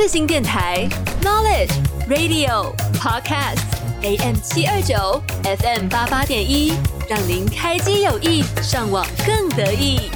[0.00, 0.88] 世新电台
[1.22, 1.72] ，Knowledge
[2.08, 3.58] Radio Podcast
[4.00, 6.72] AM 七二九 FM 八八点一，
[7.08, 10.08] 让您开机有意，上网更得意。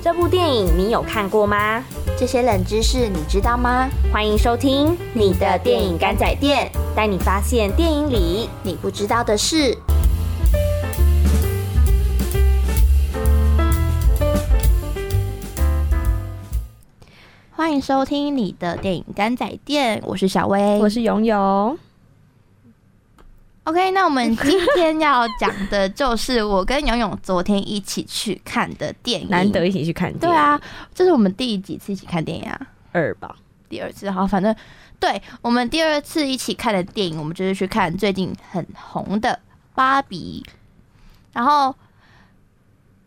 [0.00, 1.82] 这部电影你有看过吗？
[2.16, 3.90] 这些冷知识你知道吗？
[4.12, 9.76] 欢迎收听你的电影干仔店，带你发现电影里你不知道的事。
[17.50, 21.76] 欢迎收听你的电影干仔店，我是小薇，我是勇勇。
[23.64, 30.60] OK，那我们 今天要讲的就是我跟勇勇昨天一起去看的电影，难得一起去看电影，对啊，
[30.94, 32.60] 这是我们第几次一起看电影啊？
[32.92, 33.34] 二吧，
[33.68, 34.54] 第二次，好，反正
[35.00, 39.30] 对我们第二次一起看的电影，我们就是去看最近很红的
[39.74, 40.44] 《芭比》，
[41.32, 41.74] 然后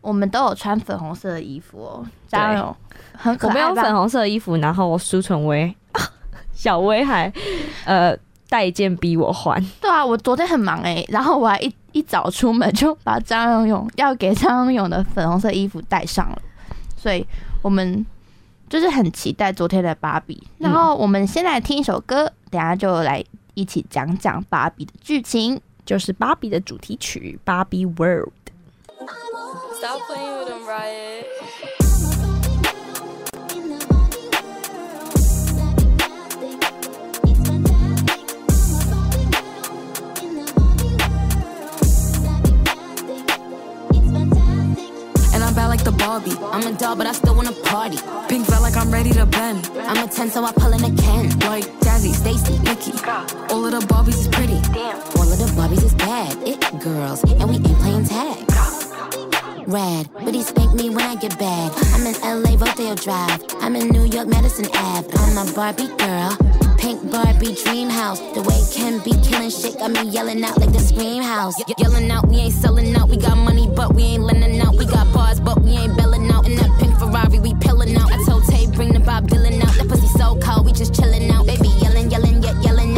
[0.00, 2.76] 我们都有穿粉红色的衣服哦，加油
[3.12, 3.74] 很可我们爱吧？
[3.74, 5.72] 用粉红色的衣服，然后苏纯威、
[6.52, 7.32] 小威还
[7.84, 8.16] 呃
[8.48, 16.42] 带件逼我换，对啊，我昨天很忙哎、然后我还一一早出门就把张勇勇要给张勇勇的粉红色衣服带上了，
[16.96, 17.26] 所以
[17.62, 18.04] 我们
[18.68, 20.46] 就是很期待昨天的芭比。
[20.58, 25.60] 然后我们先来听一首歌，等下就来一起讲讲芭比的剧情。
[25.88, 28.28] 就是芭比的主题曲《芭比 World》。
[29.78, 31.77] Stop playing with them, Riot.
[46.88, 47.98] I'm a doll, but I still wanna party.
[48.28, 49.70] Pink felt like I'm ready to bend.
[49.76, 51.28] I'm a 10, so I pull in a Ken.
[51.40, 52.92] Like Jazzy, Stacy, Nikki.
[53.52, 54.58] All of the Barbies is pretty.
[54.72, 54.96] Damn.
[55.16, 56.36] All of the Barbies is bad.
[56.48, 58.38] It girls, and we ain't playing tag.
[59.66, 61.72] Rad, but he spank me when I get bad.
[61.92, 63.44] I'm in LA, Rodeo Drive.
[63.60, 65.10] I'm in New York, Madison Ave.
[65.12, 66.57] I'm a Barbie girl.
[66.78, 68.20] Pink Barbie dream house.
[68.34, 71.54] The way Ken be killing shit got me yelling out like the scream house.
[71.68, 73.08] Ye- yelling out, we ain't selling out.
[73.08, 74.74] We got money, but we ain't lending out.
[74.76, 76.46] We got bars, but we ain't belling out.
[76.46, 78.12] In that pink Ferrari, we pillin' out.
[78.12, 79.74] I told Tay, bring the Bob Dylan out.
[79.76, 81.46] That pussy so cold, we just chillin' out.
[81.46, 82.97] Baby yelling, yelling, yet yelling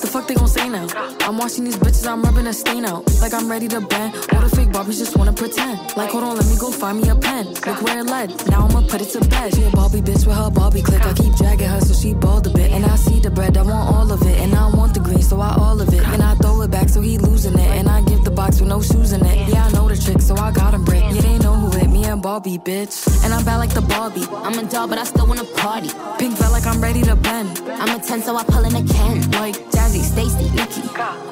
[0.00, 0.86] The fuck they gon' say now?
[1.20, 3.04] I'm watching these bitches, I'm rubbing a stain out.
[3.20, 4.14] Like I'm ready to bend.
[4.32, 5.78] All the fake Barbies just wanna pretend.
[5.94, 7.46] Like, hold on, let me go find me a pen.
[7.66, 8.28] Look where it led.
[8.48, 9.54] Now I'ma put it to bed.
[9.54, 11.04] She a Barbie bitch with her Barbie click.
[11.04, 12.70] I keep dragging her so she bald a bit.
[12.72, 14.40] And I see the bread, I want all of it.
[14.40, 16.02] And I want the green, so I all of it.
[16.02, 17.70] And I throw it back so he losing it.
[17.78, 19.48] And I give the box with no shoes in it.
[19.48, 21.04] Yeah, I know the trick, so I got him brick.
[21.12, 22.94] Yeah, they know who it, me and Barbie, bitch.
[23.24, 24.26] And I'm bad like the Barbie.
[24.30, 25.90] I'm a doll, but I still wanna party.
[26.18, 27.60] Pink felt like I'm ready to bend.
[27.68, 29.30] I'm a 10, so I pull in a Ken.
[29.32, 29.56] Like
[29.98, 30.82] Stacy, Nikki.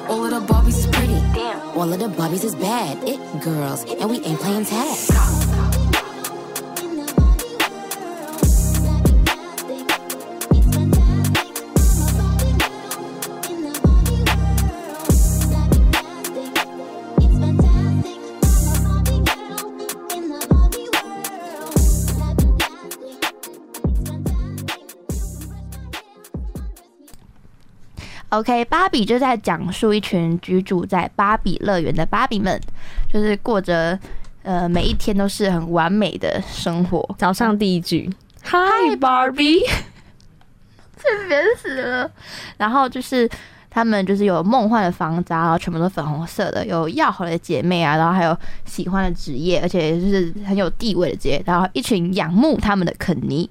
[0.09, 1.13] All of the Barbies is pretty.
[1.33, 1.77] Damn.
[1.77, 2.97] All of the Barbies is bad.
[3.07, 5.58] It girls, and we ain't playing tag.
[28.39, 32.57] OK，芭比就在讲述一群居住在芭比乐园的芭比们，
[33.11, 33.99] 就是过着
[34.43, 37.05] 呃每一天都是很完美的生活。
[37.17, 38.09] 早上第一句
[38.45, 39.59] ，Hi Barbie，
[40.95, 42.09] 这别死了。
[42.55, 43.29] 然后就是
[43.69, 53.49] 他们就是有梦幻的房子啊，然后全部都粉红色的，有要好的姐妹啊，然后还有喜欢的职业，而且就是很有地位的职业，然后一群仰慕他们的肯尼。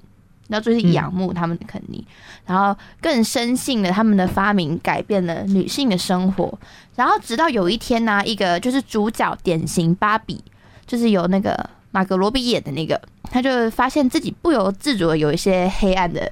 [0.49, 2.05] 然后就是仰慕他们的肯尼，
[2.45, 6.59] 然后更深信了他们的发明改变了女性的生活。
[6.95, 10.43] 然后直到有一天呢、一个就是主角典型芭比，
[10.85, 16.29] 就是有那个马格罗比演的那个，他就发现自己不由自主的有一些黑暗的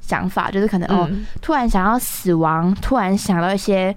[0.00, 3.94] 想法，就是可能、哦，嗯，突然想要死亡，突然想到一些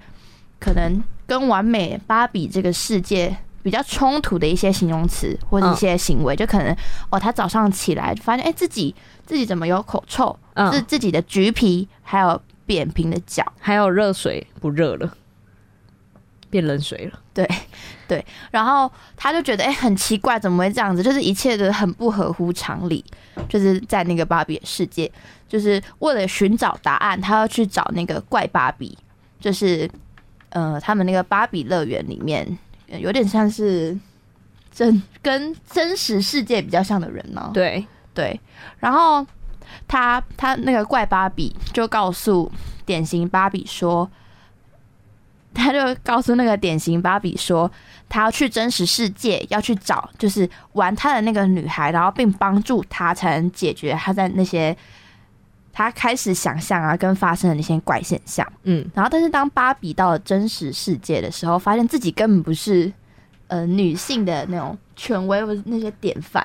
[0.59, 3.35] 可能跟完美芭比这个世界
[3.67, 6.73] 比较冲突的一些形容词或者一些行为，就可能
[7.09, 15.11] 哦，他早上起来发现哎、自己自己怎么有口臭，自嗯，自己的橘皮还有扁平的脚，还有热水不热了，
[16.49, 17.19] 变冷水了。
[17.33, 17.45] 对
[18.07, 21.03] 对然后他就觉得哎、很奇怪，怎么会这样子？
[21.03, 23.03] 就是一切都很不合乎常理，
[23.49, 25.11] 就是在那个芭比的世界，
[25.49, 28.97] 就是为了寻找答案，他要去找那个怪芭比，
[29.41, 29.89] 就是
[30.51, 33.97] 呃他们那个芭比乐园里面，呃有点像是
[34.71, 38.39] 真跟真实世界比较像的人呢、对，对，
[38.79, 39.25] 然后
[39.87, 42.51] 他他那个怪芭比就告诉
[42.85, 44.09] 典型芭比说，
[45.53, 47.69] 他就告诉那个典型芭比说，
[48.07, 54.75] 他要去真实世界，要去找就是玩他的那个女孩，然后并帮助他才能解决他在那些
[55.77, 58.51] 他开始想象啊跟发生的那些怪现象。
[58.63, 62.91] 嗯，然后，但是当芭比到了真实世界的时候，发现自己根本不是
[63.45, 66.43] 呃女性的那种权威或者那些典范，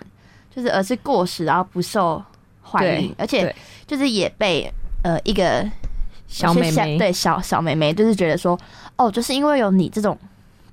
[0.55, 2.23] 就是而是过时，然后不受
[2.61, 3.56] 欢迎，而且
[3.87, 4.70] 就是也被
[5.02, 5.67] 呃一个
[6.26, 8.58] 小妹妹，对小小妹妹，就是觉得说，
[8.96, 10.14] 哦，就是因为有你这种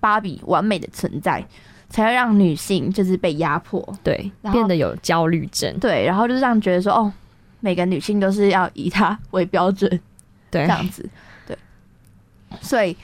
[0.01, 1.41] 芭比完美的存在，
[1.89, 5.79] 才会让女性就是被压迫，对，变得有焦虑症。
[5.79, 7.13] 对，然后就是让觉得说，哦，
[7.59, 9.89] 每个女性都是要以她为标准，
[10.49, 10.65] 对。
[10.65, 11.09] 这，样子，
[11.45, 11.57] 对，
[12.61, 12.95] 所以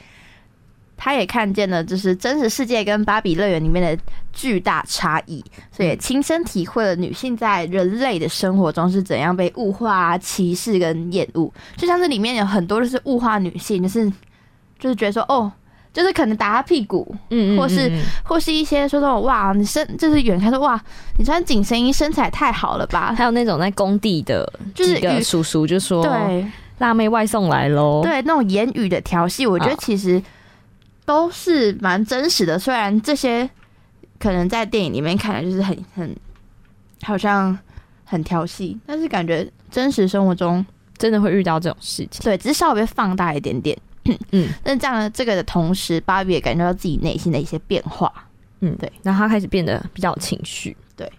[0.98, 11.52] 他也看见了，就是真实世界跟芭比乐园里面的巨大差异，所以也亲身体会了女性在人类的生活中是怎样被物化、啊、歧视跟厌恶。
[11.76, 14.10] 就像这里面有很多就是物化女性，就是
[14.80, 15.52] 就是觉得说，哦，
[15.96, 20.78] 就是可能打他屁股，嗯或是嗯嗯或是一些说说哇，你身就是远看说哇，
[21.18, 23.16] 你穿紧身衣身材太好了吧？
[23.18, 26.46] 还有那种在工地的就是叔叔就说，对，
[26.80, 28.02] 辣妹外送来喽。
[28.04, 30.22] 对，那种言语的调戏，我觉得啊其实
[31.06, 32.60] 都是蛮真实的。
[32.60, 33.50] 虽然这些
[34.20, 36.14] 可能在电影里面看来就是很很
[37.04, 37.58] 好像
[38.04, 40.66] 很调戏，但是感觉真实生活中，
[40.98, 42.22] 真的会遇到这种事情。
[42.22, 43.78] 对，只是稍微放大一点点。
[44.32, 48.12] 嗯那这样的这个的同时，芭比也感觉到自己内心的一些变化。
[48.62, 48.92] 嗯，对。
[49.04, 50.76] 然后他开始变得比较有情绪。
[50.96, 51.12] 对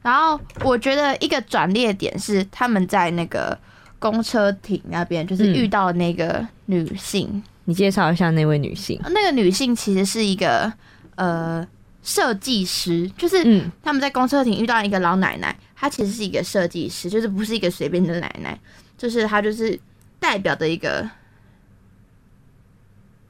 [0.00, 3.58] 然后我觉得一个转捩点是他们在那个
[3.98, 8.98] 公车亭那边，就是嗯遇到那个女性，你介绍一下那位女性。
[9.10, 10.72] 那个女性其实是一个
[11.16, 11.66] 呃
[12.02, 18.58] 设计师，就是嗯他们在公车亭遇到一个老奶奶，她其实是一个设计师，就是不是一个随便的奶奶，
[18.96, 19.78] 就是她就是
[20.20, 21.06] 代表的一个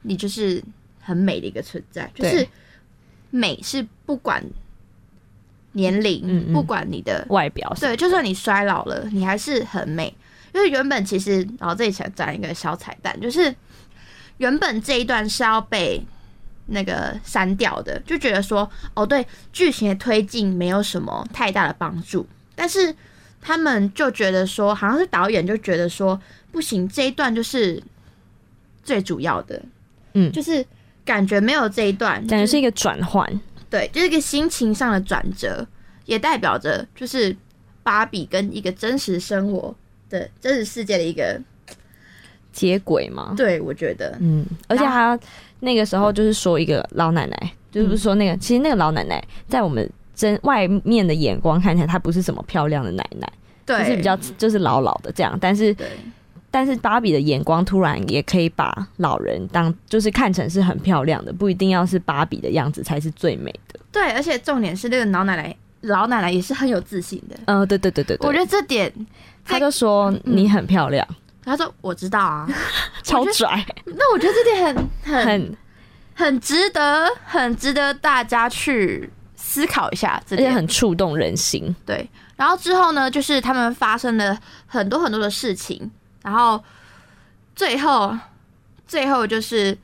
[0.01, 0.63] 你就是
[0.99, 2.47] 很美的一个存在，就是
[3.29, 4.43] 美是不管
[5.73, 10.13] 年龄，嗯嗯不管你的外表对，就算你衰老了，你还是很美。
[10.51, 13.53] 因为原本其实，然后这里想讲一个小彩蛋，就是
[14.37, 16.03] 原本这一段是要被
[16.65, 22.25] 那个删掉的，就觉得说，哦，对，剧情的推进没有什么太大的帮助。
[22.55, 22.93] 但是
[23.39, 26.19] 他们就觉得说，好像是导演就觉得说，
[26.51, 27.81] 不行，这一段就是
[28.83, 29.61] 最主要的，
[30.13, 30.65] 嗯就是
[31.05, 33.41] 感觉没有这一段，感觉是一个转换。
[33.69, 35.65] 对，就是一个心情上的转折，
[36.05, 37.35] 也代表着就是
[37.83, 39.75] 芭比跟一个真实生活
[40.09, 41.39] 的真实世界的一个，
[42.51, 43.33] 接轨嘛。
[43.37, 45.19] 对我觉得，嗯，而且他
[45.59, 53.31] 那个时候就是说一个老奶奶，就是不是说那个，其实那个老奶奶在我们真外面的眼光看起来，她不是什么漂亮的奶奶，
[53.65, 55.87] 对，就是比较就是老老的这样，但是对
[56.51, 63.79] 但是芭比的眼光突然也可以把老人当就是看成是很漂亮的，不一定要是芭比的样子才是最美的。
[63.91, 68.91] 对，而且重点是那个老奶奶，老奶奶也是很有自信的，呃，对对对对对，我觉得这点，
[69.45, 71.07] 他就说你很漂亮，
[71.43, 72.47] 她说我知道啊，
[73.03, 75.57] 超拽，那我觉得这点很很很
[76.13, 81.75] 很值得，很值得大家去思考一下这而且点，很触动人心。
[81.85, 85.89] 对，然后之后呢，就是他们发生了很多很多的事情，
[86.23, 86.63] 然后
[87.55, 88.17] 最后
[88.87, 89.77] 最后就是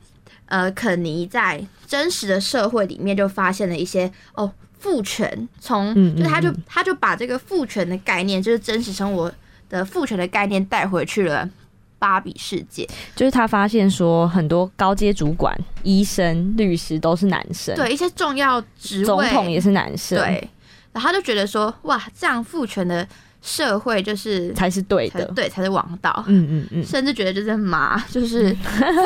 [0.47, 5.47] 呃，肯尼在真实的社会里面就发现了一些哦，父权。
[5.59, 9.31] 从嗯就是他就他就把这个父权的概念，就是真实生活
[9.69, 11.49] 的父权的概念带回去了
[11.97, 12.87] 芭比世界。
[13.15, 20.47] 就是他发现说，很多高阶主管、医生、律师都是男生，，对一些重要职位，总统也是男生，，对，
[20.91, 23.07] 然后他就觉得说，哇，这样父权的
[23.47, 25.23] 社会就是才是对的。
[25.35, 26.23] 对才是王道。
[26.27, 28.51] 嗯嗯嗯，甚至觉得就是马 就是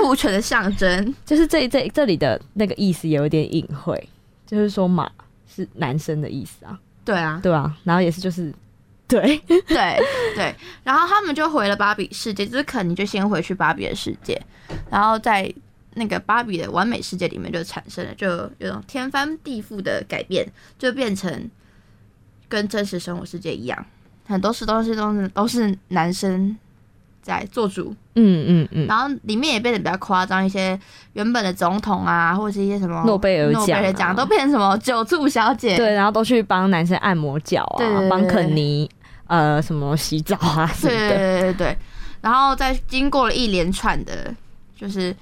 [0.01, 4.01] 父权的象征，就是这这这里的那个意思也有点隐晦，
[4.47, 5.11] 就是说马
[5.53, 8.53] 是男生的意思啊，对啊，对啊，然后也是就是
[9.09, 9.99] 对， 对
[10.35, 10.55] 对。
[10.85, 14.41] 然后他们就回了芭比世界，就是肯尼就先回去芭比的世界，
[14.89, 15.53] 然后在
[15.95, 18.27] 那个芭比的完美世界里面就产生了，就
[18.59, 21.49] 有种天翻地覆的改变，就变成
[22.47, 23.85] 跟真实生活世界一样，
[24.29, 26.55] 很多事都是都是都是男生
[27.21, 30.79] 在做主，嗯嗯嗯，然后里面也变得比较夸张，一些
[31.13, 38.89] 原本的总统啊，或者是一些什么诺贝尔诺贝奖啊尔奖都变成什么 酒醋小姐，对，然后都去帮男生按摩脚啊，对对对帮肯尼
[39.27, 41.77] 呃什么洗澡啊什对对么的，对对对，
[42.21, 44.33] 然后在经过了一连串的，
[44.75, 45.15] 就是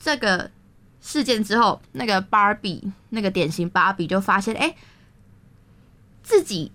[0.00, 0.48] 这个
[1.00, 4.74] 事件之后，那个芭比，那个典型芭比就发现，哎、
[6.22, 6.70] 自己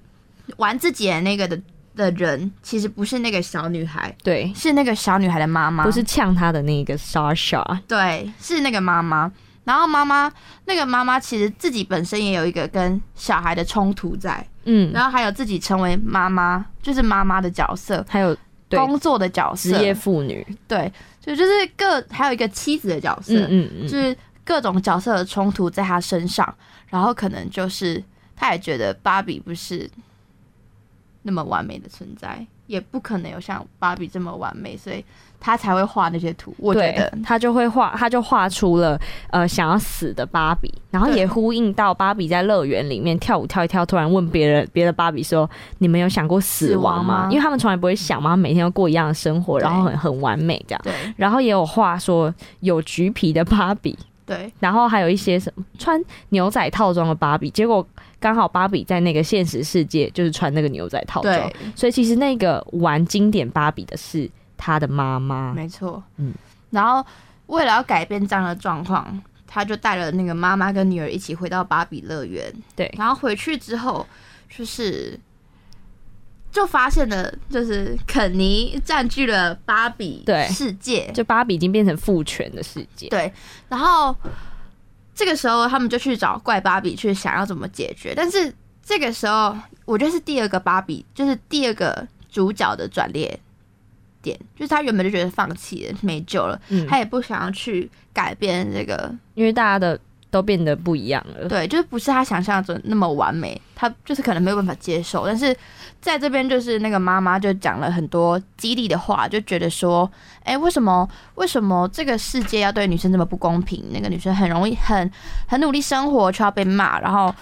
[0.58, 1.60] 玩自己的那个的
[1.98, 9.30] 的人，其实不是那个小女孩，对，是那个小女孩的妈妈，不是呛她的那个 Sasha，对，是那个妈妈。
[9.66, 10.32] 然后妈妈
[10.64, 18.34] 那个妈妈其实自己本身也有一个跟小孩的冲突在，嗯，然后还有自己成为妈妈，就是妈妈的角色，还有
[18.70, 20.90] 工作的角色，职业妇女，对，
[21.20, 26.56] 就就是各还有一个妻子的角色，嗯嗯嗯，就是各种角色的冲突在她身上，
[26.88, 28.02] 然后可能就是
[28.38, 29.90] 她也觉得芭比不是
[31.28, 35.04] 那么完美的存在，也不可能有像芭比这么完美，所以
[35.42, 36.56] 他才会画那些图。
[36.58, 38.98] 我觉对得，他就会画，他就画出了
[39.30, 45.48] 呃想要死的芭比，然后也呼应到芭比在乐园里面跳舞跳一跳，突然问别人别的芭比说
[45.80, 50.82] ：“你们有想过死亡吗？”因为他们从来不会想嘛，每天都过一样的生活，然后很很完美这样。
[50.82, 57.84] 对然后也有画说有橘皮的芭比，对然后还有一些什么穿牛仔套装的芭比，结果
[58.20, 65.54] 刚好芭比在那个现实世界就是穿那个牛仔套装，，所以其实那个玩经典芭比的是她的妈妈。
[65.54, 66.04] 没错。
[66.18, 66.34] 嗯
[66.70, 67.04] 然后
[67.46, 72.54] 为了要改变这样的状况，他就带了那个妈妈跟女儿一起回到芭比乐园。
[72.76, 74.06] 对然后回去之后，
[74.50, 75.18] 就是
[76.58, 80.48] 就发现了，就是肯尼占据了芭比对。
[80.48, 81.10] 世界。
[81.14, 83.32] 就芭比已经变成父权的世界，对，
[83.70, 84.16] 然后
[85.14, 88.52] 这个时候他们就去找怪芭比去想要怎么解决，但是
[88.84, 93.32] 这个时候我觉得是第二个芭比，就是第二个主角的转捩
[94.22, 100.00] 点，就是他原本就觉得放弃了，没救了，嗯，他也不想要去改变这个，因为大家的
[100.32, 105.56] 都变得不一样了，对，就是不是他想象中那么完美，他就是可能没有办法接受，但是。
[106.00, 110.10] 在这边就是那个妈妈就讲了很多激励的话，就觉得说，
[110.44, 113.84] 哎、为什么为什么这个世界要对女生这么不公平？
[113.92, 115.12] 那个女生很容易很
[115.48, 117.34] 很努力生活，却要被骂，然后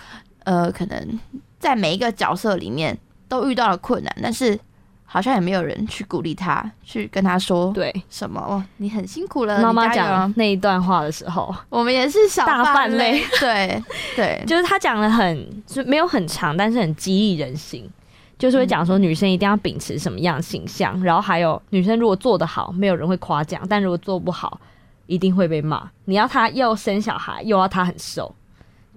[0.46, 1.20] 呃，可能
[1.60, 2.98] 在每一个角色里面
[3.28, 4.58] 都遇到了困难，但是
[5.04, 7.94] 好像也没有人去鼓励她，去跟她说对。
[8.10, 13.84] 什么哦，你很辛苦了，妈妈讲那一段话的时候，我们也是小大泛类类，对
[14.16, 17.88] 对， 就是他讲的很就没有很长，但是很激励人心。
[18.38, 24.60] 就是会讲说女生一定要秉持什么样的形象，然后还有女生如果做得好，没有人会夸奖；但如果做不好，
[25.08, 25.90] 一定会被骂。
[26.06, 28.34] 你要她又生小孩，又要她很瘦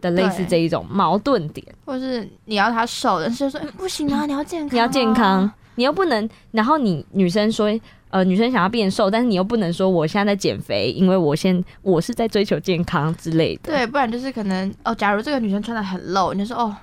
[0.01, 1.67] 的类似对这一种矛盾点。
[1.85, 7.69] 或是你要她瘦，但是就说、嗯不行啊，你要健康、你要健康，，你又不能，然后你女生说，
[8.11, 13.71] 呃，女生想要变瘦，但是你又不能说我现在在减肥，因为我现我是在追求健康之类的。
[13.71, 16.75] 对，不然就是可能哦，假如这个女生穿的很露，你就说哦，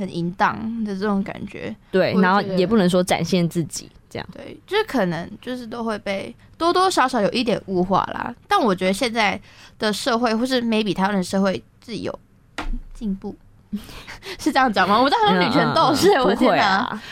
[0.00, 4.26] 很淫荡的这种感觉，对，然后也不能说展现自己这样。
[4.32, 8.34] 对，就是可能就是都会被多多少少有一点物化啦。
[8.48, 9.40] 但我觉得现在
[9.78, 12.18] 的社会，或是 maybe 台湾的社会自由
[12.94, 13.36] 进步，
[14.40, 14.96] 是这样讲吗？
[14.96, 17.02] 我们当然女权斗士，嗯我会啊，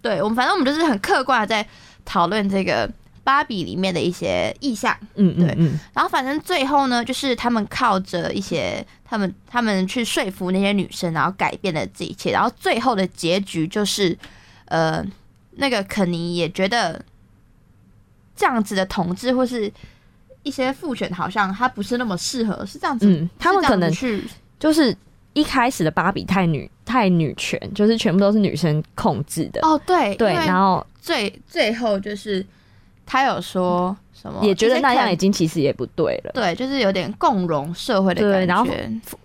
[0.00, 1.64] 对我们反正我们就是很客观的在
[2.04, 2.90] 讨论这个
[3.30, 4.92] 芭比里面的一些意象。
[5.14, 12.32] 对嗯对嗯，然后反正最后呢，就是他们靠着一些他们他们去说服那些女生，然后改变了这一切。
[12.32, 14.18] 然后最后的结局就是，
[14.64, 15.04] 呃，
[15.52, 17.00] 那个肯尼也觉得
[18.34, 19.72] 这样子的统治或是
[20.42, 23.06] 一些复选，好像他不是那么适合，是这样子。
[23.06, 24.24] 嗯他们可能去
[24.58, 24.96] 就是
[25.34, 29.60] 一开始的芭比太女太女权，就是全部都是女生控制的。
[29.62, 32.44] 哦，对对，然后最最后就是
[33.10, 36.30] 他有说什么，也觉得那样已经经其实也不对了。
[36.32, 38.38] 对，就是有点共荣社会的感觉。
[38.38, 38.66] 对然后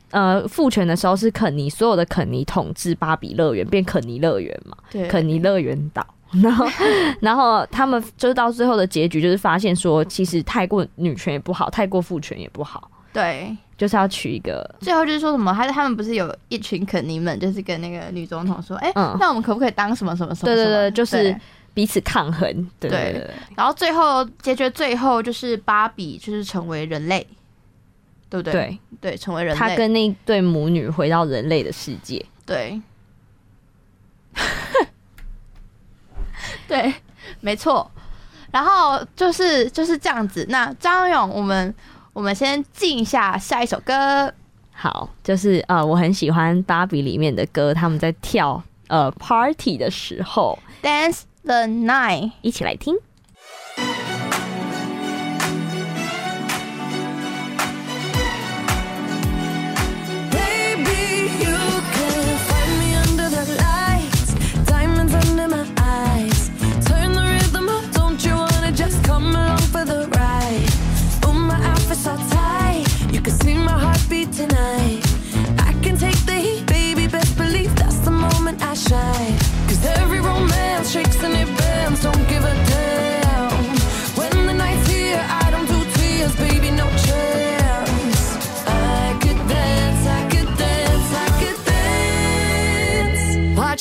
[0.09, 6.03] 呃，父权的时候是肯尼，所有的肯尼统治芭比乐园，变肯尼乐园嘛，对肯尼乐园岛。
[6.41, 6.67] 然后，
[7.21, 20.53] 然后他们就是到最后的结局，就是发现说，其实太过女权也不好，太过父权也不好，对，就是要取一个最后就是说什么，他他们不是有一群肯尼们，就是跟那个女总统说，哎、嗯那我们可不可以当什么什么什么？
[20.53, 21.37] 对对对，就是对
[21.75, 22.51] 彼此抗衡。
[22.79, 27.27] 对对对对对然后最后结局最后就是芭比就是成为人类，
[28.27, 28.51] 对不对？
[28.51, 28.79] 对，
[29.11, 29.59] 对，成为人类。
[29.59, 32.25] 他跟那对母女回到人类的世界。
[32.43, 32.81] 对，
[36.67, 36.93] 对，
[37.41, 37.89] 没错。
[38.51, 40.45] 然后就是就是这样子。
[40.49, 41.73] 那张勇，我们
[42.13, 44.33] 我们先进一下下一首歌。
[44.71, 52.31] 好，就是呃，我很喜欢芭比里面的歌，他们在跳呃 party 的时候，Dance the nine，。
[52.41, 52.97] 一起来听。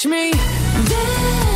[0.05, 1.54] touch me.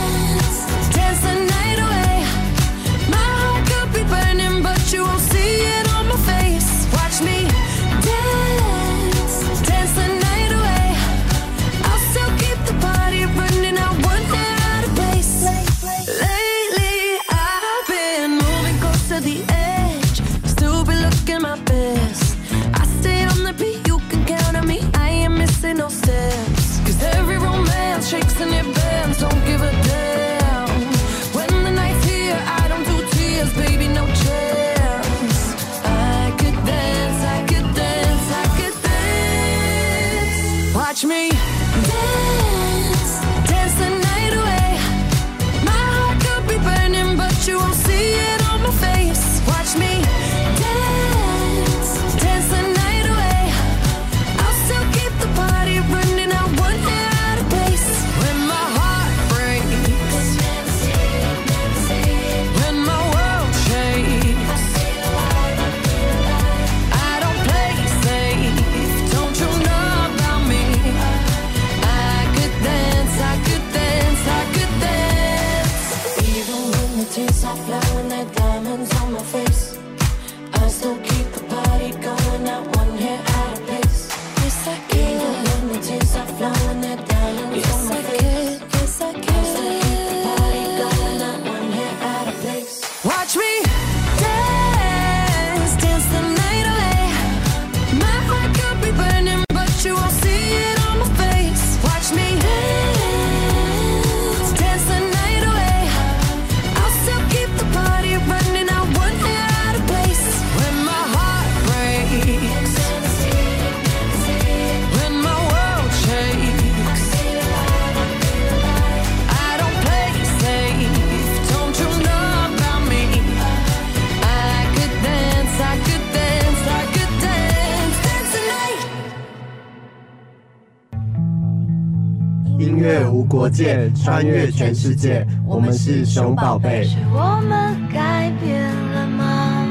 [133.49, 136.85] 国界，穿越全世界，我们是熊宝贝。
[136.85, 139.67] 是我们改变了吗？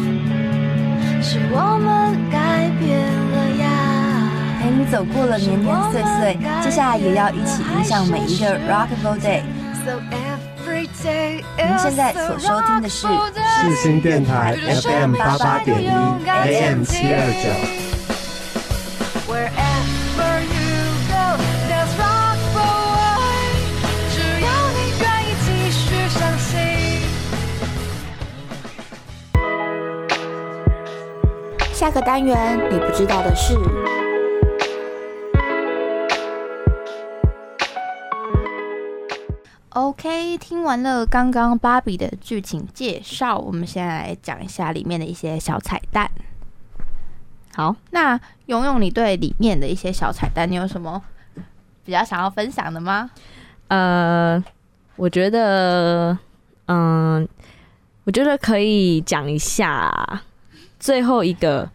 [1.22, 3.70] 是我们改变了呀。
[4.60, 9.44] 陪你走过了年年岁岁，接下来也要一起迎向每一个 Rockable Day。
[11.78, 15.88] 现在所收听的是世新电台 FM 八八点一
[16.28, 17.77] AM 七二九。
[31.88, 33.58] 下个单元你不知道的事
[39.70, 46.12] ，OK，听完了刚刚芭比的剧情介绍，我们现在来讲一下里面的一些小彩蛋。
[47.56, 51.02] 好，那勇勇，你对里面的一些小彩蛋，你有什么
[51.86, 53.10] 比较想要分享的吗？
[53.70, 54.44] 呃，
[54.98, 56.18] 我觉得，
[56.66, 57.26] 嗯、
[58.04, 60.22] 我觉得可以讲一下
[60.88, 61.70] 最后一个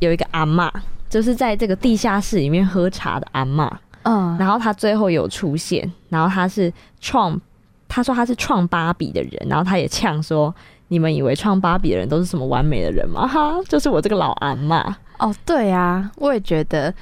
[0.00, 0.68] 有一个阿嬷，
[1.08, 3.70] 就是在这个地下室里面喝茶的阿嬷，
[4.02, 7.40] 嗯，然后他最后有出现，然后他是创，
[7.86, 10.52] 他说他是创芭比的人，然后他也呛说。
[10.88, 13.24] 你们以为创芭比的人都是什么完美的人吗？
[13.24, 14.92] 哈，就是我这个老阿嬷。
[15.20, 16.92] 哦，对啊，我也觉得，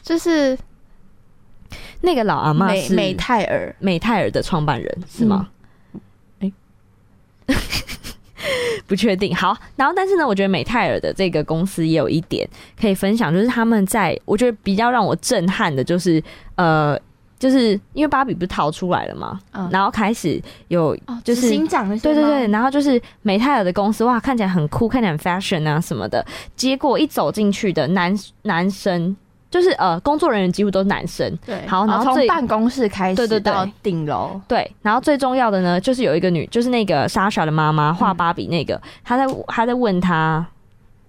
[0.00, 0.56] 就是
[2.02, 5.48] 那个老阿嬷是美美泰尔，美泰尔的创办人是吗？
[6.38, 6.52] 嗯
[8.86, 9.34] 不确定。
[9.34, 12.48] 好，然后但是呢，我觉得美泰尔的这个公司也有一点
[12.80, 16.22] 可以分享，就是他们在我觉得比较让我震撼的，就是
[16.56, 16.98] 呃，
[17.38, 21.48] 就是因为芭比不是逃出来了嘛，嗯然后开始有哦，就是
[22.14, 26.24] 对对对，，然后就是美泰尔的公司，哇，看起来很酷，看起来很 fashion 啊什么的。
[26.54, 29.16] 结果一走进去的男男生，
[29.52, 31.38] 就是呃，工作人员几乎都是男生。
[31.44, 40.44] 对，好然后从办公室开始，对对对到顶楼，对，然后最重要的呢，就是有一个女，就是那个莎莎的妈妈画芭比那个，她在她在问她，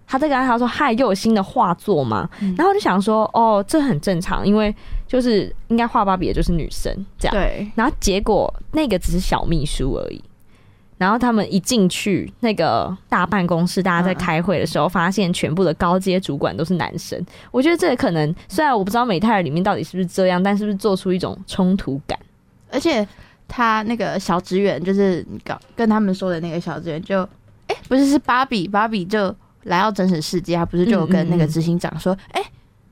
[0.06, 4.76] 她在跟她说：“嗨，又有新的画作吗？”嗯然后我就想说：“哦，这很正常，因为
[5.08, 10.22] 就是应该画芭比的就是女生这样。”对，然后结果那个只是小秘书而已。
[10.98, 17.22] 然后他们一进去那个大办公室，大家在开会的时候，发现全部的高阶主管都是男生。
[17.52, 22.18] 我觉得这个可能虽然我不知道美泰尔里面到底是不是这样，但是不是做出一种冲突感？
[22.70, 23.06] 而且
[23.48, 27.22] 他那个小职员，就是你搞跟他们说的那个小职员就，
[27.68, 32.42] 哎、不是是芭比，芭比就来到真实世界，他不是就有跟那个执行长说，哎、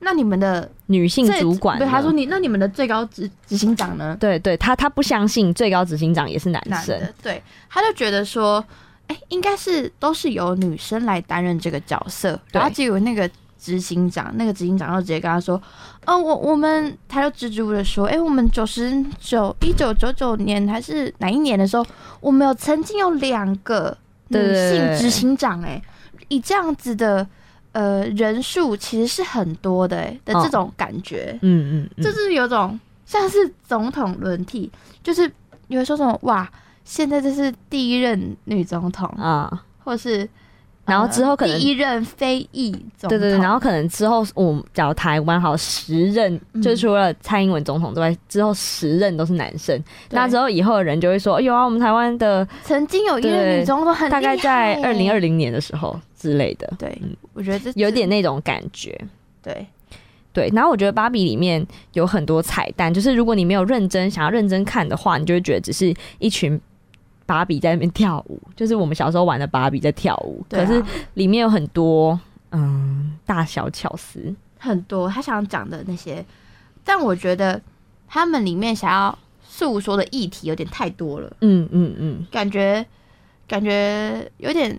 [0.03, 1.77] 那你们的女性主管。
[1.77, 4.17] 对，他说你那你们的最高执执行长呢？
[4.19, 8.63] 对对，他他不相信最高执行长也是男男生，的，对，他就觉得说，
[9.07, 15.61] 哎、应该是都是由女生来担任这个角色，然后对结果那个执行长，那个执行长就直接跟他说，
[16.05, 21.85] 哦、我我们，他就支支吾吾的说，哎、我们九十九一九九九年还是哪一年的时候，
[22.19, 23.95] 我们有曾经有两个
[24.29, 25.79] 女性执行长、哎，
[26.27, 27.27] 以这样子的
[27.73, 31.37] 呃人数其实是很多的、哎的哦这种感觉。
[31.41, 34.71] 嗯嗯嗯，就是有种像是总统轮替，
[35.03, 35.23] 就是
[35.67, 36.49] 有人说什么哇，
[36.83, 39.63] 现在这是第一任女总统，啊。
[39.83, 40.27] 或是
[40.85, 46.61] 然后之后可能呃第一任非裔总统，对对对，然后可能之后我们假如台湾好十任，嗯。
[46.61, 58.95] 就除了蔡英文总统之外，之后十任都是男生，那之后以后的人就会说，哎有啊，我们台湾的曾经有一任女总统很大概在二零二，零年的时候之类的，对嗯，我觉得这有点那种感觉。
[59.41, 59.65] 对，
[60.31, 66.61] 对，然后我觉得芭比里面有很多彩蛋，就是如果你没有认真想要认真看的话，你就会觉得只是一群
[67.25, 70.45] 芭比在那边跳舞，就是我们小时候玩的芭比在跳舞。
[70.51, 70.51] 啊。
[70.51, 70.83] 可是
[71.15, 72.19] 里面有很多
[72.51, 76.23] 嗯大小巧思，很多他想讲的那些，
[76.83, 77.59] 但我觉得
[78.07, 82.85] 他们里面想要诉说的议题有点太多了，嗯嗯嗯，感觉
[83.47, 84.77] 感觉有点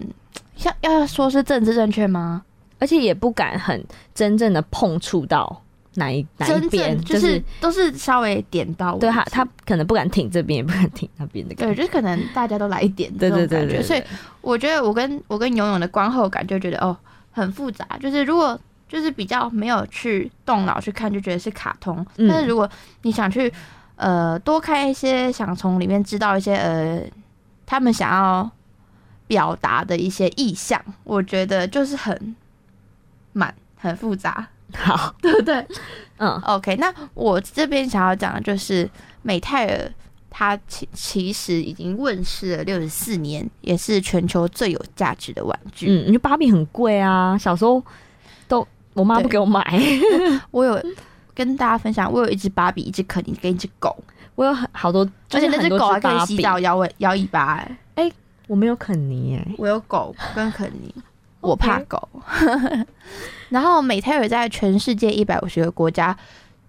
[0.57, 2.43] 像要说是政治正确吗？
[2.79, 3.85] 而且也不敢很
[4.15, 5.62] 真正的碰触到
[5.95, 11.75] 哪一哪一真边，正就是都是稍微点到，对他他可能不敢挺这边，也不敢挺那边的感觉。
[11.75, 14.03] 对，就是可能大家都来一点这种感觉，所以
[14.41, 16.97] 我觉得我跟我跟游泳的观后感就觉得哦
[17.31, 22.29] 很复杂，就是如果就是比较没有去动脑去看，就觉得是卡通，嗯。
[22.29, 22.69] 但是如果
[23.03, 23.53] 你想去
[23.95, 27.01] 呃多看一些，想从里面知道一些呃
[27.65, 28.51] 他们想要
[29.27, 32.37] 表达的一些意象，我觉得就是很
[33.33, 35.67] 满很复杂，好， 对不对？
[36.19, 36.39] 嗯。
[36.43, 38.89] OK，那我这边想要讲的就是
[39.23, 39.91] 美泰尔，
[40.29, 45.87] 它其其实已经问世了六十四年，也是全球最有价值的玩具。
[45.89, 47.83] 嗯，因为芭比很贵啊，小时候
[48.47, 49.81] 都我妈不给我买，
[50.51, 50.81] 我有
[51.35, 53.97] 跟大家分享，我有一只芭比，一只肯尼，跟一只狗，
[54.35, 58.13] 我有很好多，而且那只狗还可以洗澡摇尾摇尾巴、欸。
[58.53, 60.95] 我没有肯尼耶、我有狗跟肯尼，
[61.41, 62.07] 我怕狗。
[63.49, 66.15] 然后美泰尔在全世界一百五十个国家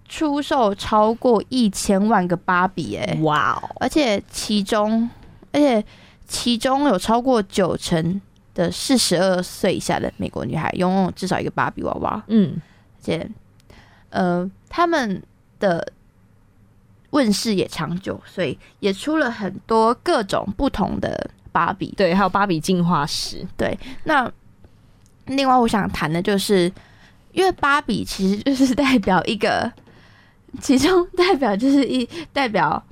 [0.08, 5.10] 出售超过一千万个芭比、欸，哇哦，而且其中，
[5.52, 5.84] 而且
[6.26, 8.18] 其中有超过九成
[8.54, 12.62] 的四十二岁以下的美国女孩拥有至少一个芭比娃娃，嗯，
[12.96, 13.30] 而且
[14.08, 15.22] 呃，他们
[15.60, 15.92] 的
[17.10, 21.94] 问世也长久，所以也出了很多各种不同的芭比。
[21.96, 24.28] 对，还有芭比进化史，对那
[25.26, 26.70] 另外我想谈的就是，
[27.30, 29.72] 因为芭比其实就是代表一个，
[30.60, 32.82] 其中代表就是一代表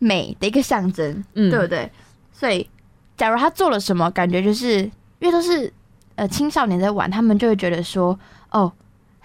[0.00, 1.88] 美的一个象征，嗯，对不对？
[2.32, 2.68] 所以，
[3.16, 4.80] 假如他做了什么，感觉就是
[5.20, 5.72] 因为都是
[6.16, 8.18] 呃青少年在玩，他们就会觉得说，
[8.50, 8.70] 哦，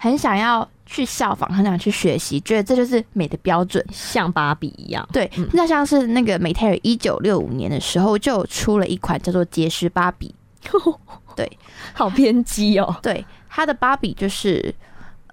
[0.02, 3.84] 很想要去效仿，很想去学习，觉得这就是美的标准。
[3.92, 5.46] 像芭比一样，对，嗯。
[5.52, 10.34] 那像是那个美泰尔一九六五年的时候就出了一款叫做杰斯芭比，
[11.36, 11.46] 对。
[11.92, 14.74] 好偏激哦，对，它的芭比就是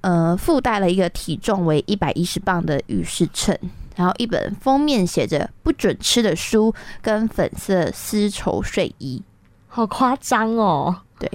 [0.02, 3.58] 呃附带了一个体重为一百一十磅的浴室秤，
[3.96, 9.24] 然后一本封面写着不准吃的书，跟粉色丝绸睡衣。
[9.68, 11.30] 好夸张哦，对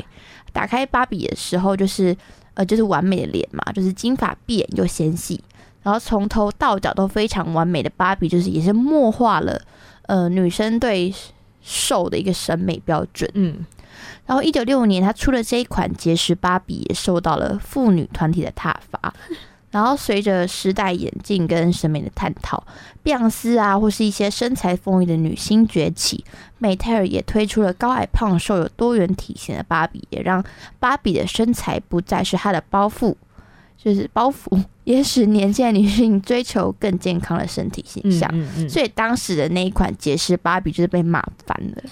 [0.52, 2.16] 打开芭比的时候，就是
[2.54, 5.42] 呃就是完美的脸嘛，就是金发碧眼又纤细，
[5.82, 9.60] 然后从头到脚都非常完美的芭比，就是也是默化了
[10.02, 11.14] 呃女生对
[11.62, 13.30] 瘦的一个审美标准。
[13.34, 13.64] 嗯，
[14.26, 19.14] 然后一九六五年，他出了这一款结石芭比，也受到了妇女团体的挞伐。
[19.72, 22.62] 然后随着时代演进跟审美的探讨，
[23.02, 26.24] 碧昂斯啊，或是一些身材丰腴的女星崛起，
[26.58, 30.44] 美泰尔也推出了高矮胖瘦有多元体型的芭比，也让
[30.78, 33.14] 芭比的身材不再是她的包袱，
[33.82, 38.30] 就是包袱，也使年轻的女性追求更健康的身体形嗯象。
[38.32, 41.82] 嗯嗯，所以当时的那一款节食芭比就是被骂翻了。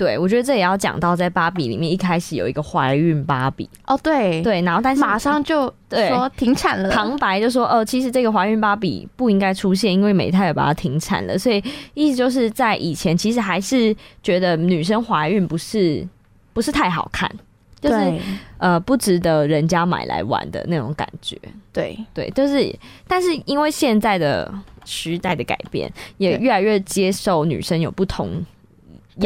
[0.00, 6.88] 对我觉得这也要讲到，在芭比里面一开始有一个怀孕芭比，哦，对，对，然后但是马上就对说停产了。
[6.88, 16.08] 旁白就说，哦，其实这个怀孕芭比不应该出现，因为美泰尔把它停产了，所以意思就是在以前其实还是觉得女生怀孕不是
[16.54, 17.30] 不是太好看，
[17.78, 18.20] 就是对
[18.56, 21.38] 呃不值得人家买来玩的那种感觉。
[21.74, 22.74] 对对，就是
[23.06, 24.50] 但是因为现在的
[24.86, 28.42] 时代的改变，也越来越接受女生有不同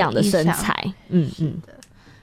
[0.01, 0.75] 样的身材。
[1.09, 1.55] 嗯嗯，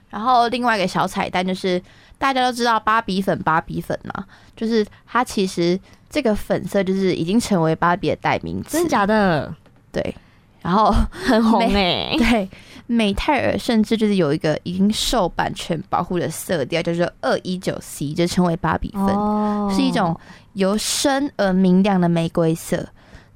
[0.09, 1.81] 然后另外一个小彩蛋就是，
[2.17, 5.79] 大家都知道芭比粉，芭比粉嘛，就是它其实
[6.09, 9.53] 这个粉色就是已经成为芭比的代名词，真的假的？
[9.91, 10.15] 对。
[10.61, 12.47] 然后很红哎、 对，
[12.85, 20.15] 美泰尔甚至就是有一个已经受版权保护的色调，叫做二一九 C，就称为芭比粉，哦是一种
[20.53, 22.87] 由深而明亮的玫瑰色。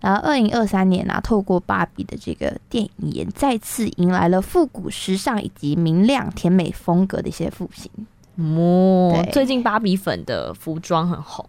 [0.06, 7.90] 然后，二零二三年啊，透过芭比的这个电影也再次迎来了复古时尚以及明亮甜美风格的一些复兴。
[8.36, 11.44] 哦，最近芭比粉的服装很红，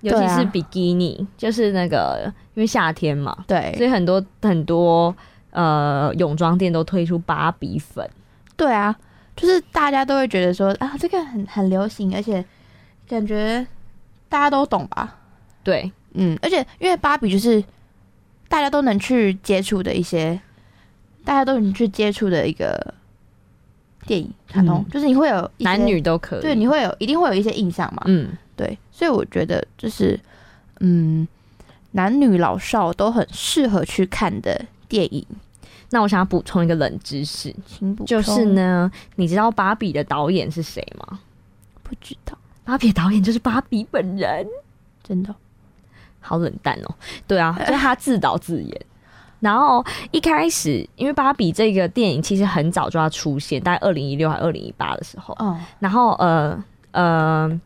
[0.00, 5.14] 尤其是比基尼，就是那个因为夏天嘛，对所，以很多很多
[5.50, 8.08] 呃泳装店都推出芭比粉。
[8.56, 8.96] 对啊，
[9.36, 12.42] 就是大家都会觉得说啊，这个很很流行，而且
[13.06, 13.66] 感觉
[14.30, 15.16] 大家都懂吧？
[15.62, 17.62] 对，嗯，而且因为芭比就是
[18.50, 20.38] 大家都能去接触的一些，
[21.24, 22.92] 大家都能去接触的一个
[24.06, 26.40] 电影卡通，嗯就是你会有男女都可以。
[26.42, 28.02] 对，你会有一定会有一些印象嘛？
[28.06, 30.18] 嗯，对，所以我觉得就是
[30.80, 31.26] 嗯，
[31.92, 35.24] 男女老少都很适合去看的电影。
[35.90, 41.20] 那我想要补充一个冷知识，请补就是，呢，你知道芭比的导演是谁吗？
[41.84, 44.46] 不知道，芭比的导演就是芭比本人，
[45.04, 45.32] 真的
[46.20, 46.94] 好冷淡哦。
[47.26, 48.80] 对啊， 就是他自导自演。
[49.40, 57.60] 然后一开始，因为芭比这个电影其实很早就要出现，大概二零一六还二零一八的时候，哦，然后呃呃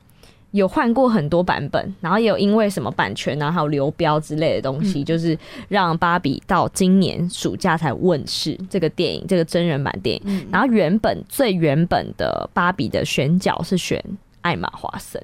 [0.52, 5.36] 有换过很多版本，然后也有因为什么版权啊，还有流标之类的东西，嗯就是
[5.66, 10.22] 让芭比到今年暑假才问世这个电影，这个真人版电影。
[10.26, 14.00] 嗯，然后原本最原本的芭比的选角是选
[14.42, 15.20] 艾玛华森，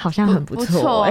[0.00, 1.04] 好像很不错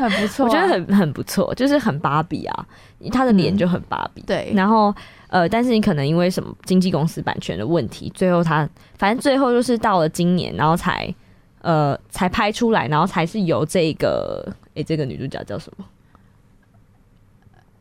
[0.00, 2.66] 很不错啊， 我觉得很很不错，就是很芭比啊，
[3.12, 4.22] 她的脸就很芭比。
[4.22, 4.94] 对，然后
[5.28, 8.66] 呃，但是你可能因为什么经纪公司版权的问题，最后他
[8.96, 11.14] 反正最后就是到了今年，然后才
[11.60, 15.84] 呃才拍出来，然后才是由这个诶、这个女主角叫什么？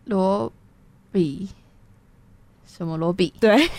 [0.05, 0.51] 罗
[1.11, 1.47] 比。
[2.65, 3.31] 什么罗比？
[3.39, 3.69] 对，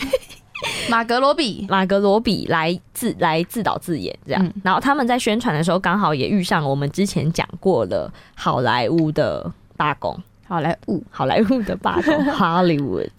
[0.90, 4.44] 马格罗比，马格罗比来自来自导自演这样。
[4.44, 4.52] 嗯。
[4.62, 10.16] 然后他们在宣传的时候，刚好也遇上我们之前讲过了好莱坞的罢工，
[10.46, 11.02] 好莱坞。
[11.10, 13.10] 好莱坞的罢工， Hollywood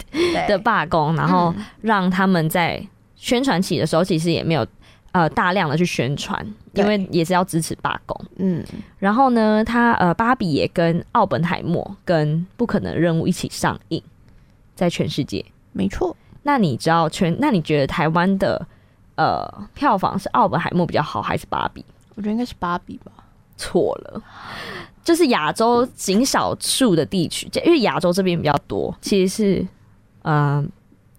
[0.48, 2.82] 的罢工，然后嗯让他们在
[3.16, 4.66] 宣传期的时候，其实也没有
[5.12, 8.20] 呃大量的去宣传，因为也是要支持罢工。
[8.38, 8.64] 嗯，
[9.00, 14.02] 然后呢，他呃芭比也跟奥本海默跟不可能任务一起上映，
[14.76, 15.44] 在全世界。
[15.72, 17.36] 没错，那你知道全？
[17.40, 18.66] 那你觉得台湾的
[19.16, 21.84] 呃票房是奥本海默比较好，还是芭比？
[22.16, 23.12] 我觉得应该是芭比吧。
[23.56, 24.22] 错了，
[25.04, 29.68] 就是亚洲仅少数的地区，因为亚洲这边比较多，其实是
[30.24, 30.66] 呃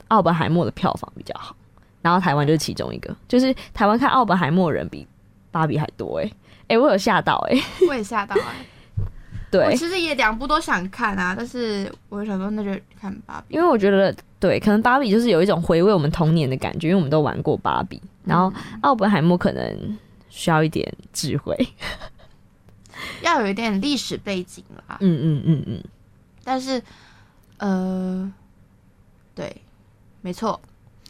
[0.08, 1.54] 奥本海默的票房比较好，
[2.02, 5.06] 然后台湾就是其中一个，就是台湾看奥本海默的人比
[5.52, 6.34] 芭比还多哎、欸、
[6.74, 8.66] 哎、我有吓到哎、欸，我也吓到哎、
[9.58, 13.54] 对我，其实也两部都想看啊，但是我想说那就看芭比。
[13.54, 21.56] 因为我觉得对，可能芭比就是有一种回味我们童年的感觉，因为我们都玩过芭比，然后奥本海默可能需要一点智慧，
[23.22, 25.84] 要有一点历史背景啦，嗯嗯嗯嗯，
[26.42, 26.82] 但是
[27.58, 28.32] 呃，
[29.34, 29.54] 对，
[30.20, 30.60] 没错，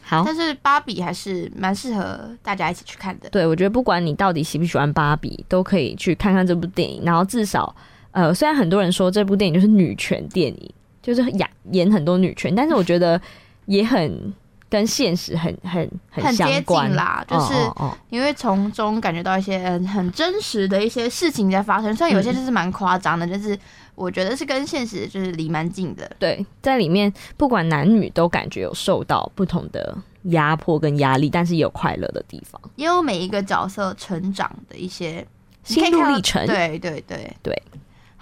[0.03, 0.23] 好。
[0.23, 3.29] 但是芭比还是蛮适合大家一起去看的。
[3.29, 7.03] 对，我觉得不管你到底喜不喜欢芭比，都可以去看看这部电影。
[7.03, 7.75] 然后至少，
[8.15, 13.19] 呃，虽然很多人说这部电影就是女权电影，就是演演很多女权，但是我觉得
[13.65, 14.33] 也很
[14.69, 23.57] 跟现实很很很接近啦就是哦哦哦你会从中感觉到一些嗯很真实的一些事情在发生，虽然有些就是蛮夸张的，但是
[23.95, 26.09] 我觉得是跟现实就是离蛮近的。
[26.17, 32.61] 对，在里面不管男女都感觉有受到不同的压迫跟压力，但是也有快乐的地方。
[32.77, 35.27] 也有每一个角色成长的一些
[35.65, 37.61] 心路历程对对对对。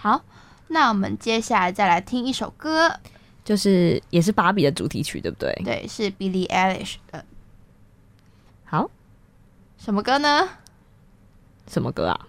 [0.04, 0.22] 好，
[0.68, 2.94] 那我们接下来再来听一首歌，
[3.46, 5.54] 就是也是芭比的主题曲，对不对？
[5.64, 7.24] 对，是 Billie Eilish 的
[8.66, 8.92] 好，
[9.78, 10.50] 什么歌呢？
[11.68, 12.20] 什么歌啊？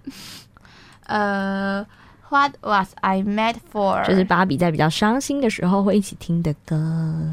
[1.06, 1.84] 呃
[2.28, 4.06] ，What Was I Made For？
[4.06, 6.76] 就是芭比在比较伤心的时候会一起听的歌。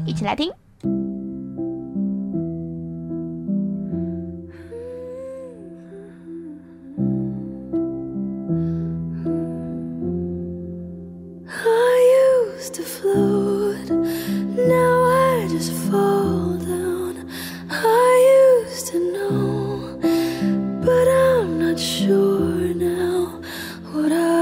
[0.04, 0.52] 一起来听。
[12.62, 17.28] Used to float, now I just fall down.
[17.68, 19.98] I used to know,
[20.86, 23.40] but I'm not sure now
[23.90, 24.41] what I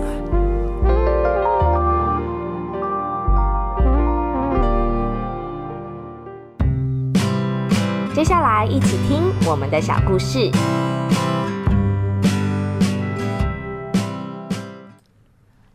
[9.51, 10.49] 我们的小故事。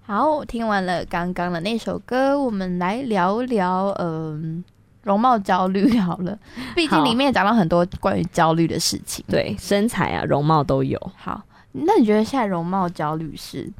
[0.01, 4.65] 好，听完了刚刚的那首歌，我们来聊聊嗯、
[5.03, 6.39] 容貌焦虑好了。
[6.75, 9.23] 毕竟里面也讲到很多关于焦虑的事情。
[9.29, 10.99] 对，身材啊、容貌都有。
[11.15, 13.71] 好，那你觉得现在容貌焦虑是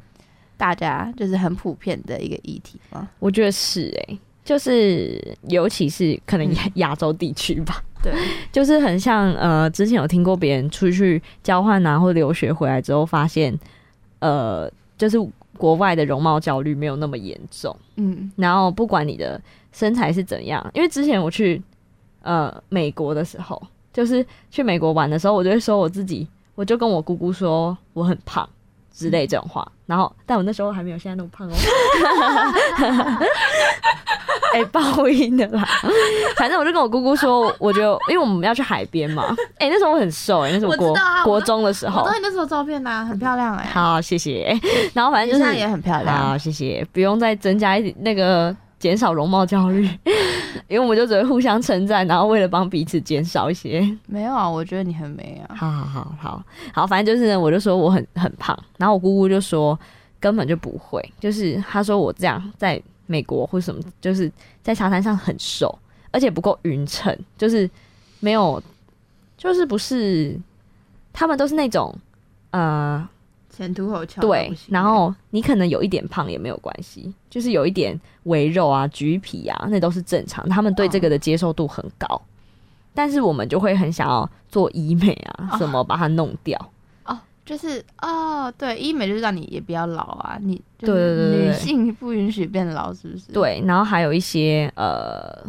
[0.57, 3.09] 大家就是很普遍的一个议题吗？
[3.17, 8.13] 我觉得是哎、就是尤其是可能亚亚洲地区吧， 对，
[8.49, 13.53] 就是很像呃，之前有听过别人出去交换啊或留学回来之后，发现
[14.19, 15.17] 呃，就是
[15.57, 17.75] 国外的容貌焦虑没有那么严重。
[17.97, 19.41] 嗯，然后不管你的
[19.73, 21.61] 身材是怎样，因为之前我去
[22.21, 26.25] 呃美国的时候，就是去美国玩的时候，我就会说我自己，
[26.55, 28.47] 我就跟我姑姑说我很胖
[28.97, 29.65] 之类这种话。
[29.85, 31.53] 然后，但我那时候还没有现在那么胖哦。
[34.53, 35.63] 哎、报应的啦。
[36.35, 39.23] 反正我就跟我姑姑说，我就因为我们要去海边嘛。
[39.59, 44.57] 哎、那时候我很瘦哎、那时候国啊我国中的时候我那时候照片呐、很漂亮哎、好，谢谢。
[44.93, 49.83] 然后反正就是也很漂亮好，谢谢，不用再增加一点那个减少容貌焦虑，
[50.67, 53.81] 因为我们就只会互相称赞，然后为了帮彼此减少一些。
[54.05, 55.55] 没有啊，我觉得你很美啊。
[55.55, 56.43] 好好好好。
[56.73, 59.77] 好，反正就是呢，我就说我很很胖，然后我姑姑就说
[60.19, 65.73] 根本就不会，就是她说我这样在美国或什么，就是在沙滩上很瘦，
[66.11, 67.69] 而且不够匀称，就是
[68.19, 68.61] 没有，
[69.37, 70.39] 就是不是，
[71.13, 71.95] 他们都是那种
[72.51, 73.07] 呃
[73.57, 80.47] 前凸后翘对，然后你可能有一点胖也没有关系，就是有一点围肉啊、橘皮啊，那都是正常。
[80.47, 82.21] 他们对这个的接受度很高，
[82.93, 86.59] 但是我们就会很想要做医美啊，哦什么把它弄掉。
[87.05, 95.43] 哦，就是哦，对，医美就是让你也不要老啊，你对对对女性不允许变老，是不是？，对，然后还有一些呃，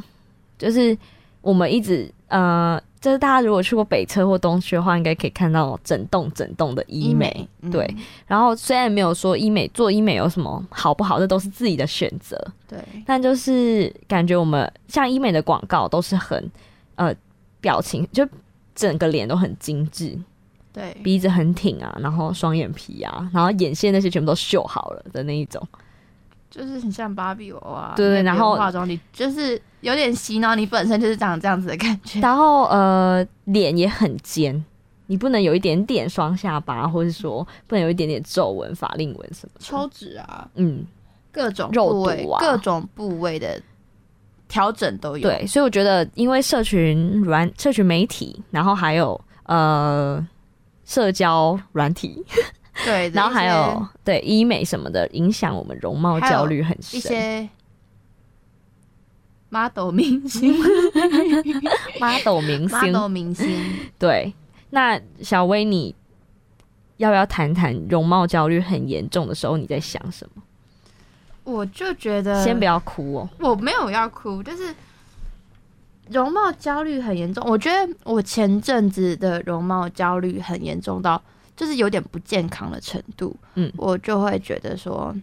[0.56, 0.96] 就是
[1.40, 7.28] 我们一直呃，就是大家如果去过北车或东区的话，应该可以看到整栋整栋的医美。
[7.28, 12.36] 医美，嗯对，然后虽然没有说医美做医美有什么好不好，这都是自己的选择。
[12.68, 16.50] 对，但就是感觉我们像医美的广告都是很
[16.96, 17.14] 呃
[17.60, 18.26] 表情，就
[18.74, 20.18] 整个脸都很精致，
[20.72, 25.66] 对，鼻子很挺啊，然后双眼皮啊，然后眼线那些全部都绣好了的那一种。
[26.51, 32.20] 就是很像芭比娃娃，对对然后化妆，你就是有点洗脑，你本身就是长这样子的感觉。
[32.24, 34.64] 然后呃脸也很尖，
[35.07, 39.61] 你不能有一点点双下巴，或是说不能有一点点皱纹、法令纹什么的。
[39.61, 40.84] 抽脂啊，嗯，
[41.30, 43.61] 各种肉部位毒啊各种部位的
[44.49, 45.28] 调整都有。
[45.28, 50.26] 对，所以我觉得因为社群软、社群媒体，然后还有呃
[50.86, 52.24] 社交软体，
[52.84, 57.00] 对，然后还有对医美什么的，影响我们容貌焦虑很深一。
[57.02, 57.48] 些
[59.50, 60.54] model 明星
[61.98, 63.64] model 明星，，model 明星，
[63.98, 64.32] 对。
[64.70, 65.94] 那小薇，你
[66.98, 70.42] 要不要谈谈容貌焦虑很严重的时候你在想什么？
[71.44, 73.28] 我就觉得先不要哭哦。
[73.40, 74.74] 我没有要哭，就是
[76.10, 77.42] 容貌焦虑很严重。
[77.48, 81.22] 我觉得我前阵子的容貌焦虑很严重到，
[81.59, 83.36] 就是有点不健康的程度。
[83.56, 85.14] 嗯我就会觉得说，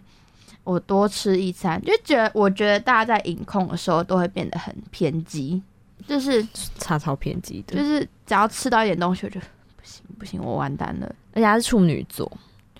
[0.62, 5.62] 我多吃一餐，就觉得我觉得大家在饮控的时候都会变得很偏激，
[6.06, 6.46] 就是
[6.78, 11.06] 差超偏激的，就是只要吃到一点东西，我就不行不行，我完蛋了。
[11.32, 12.30] 而且他是处女座，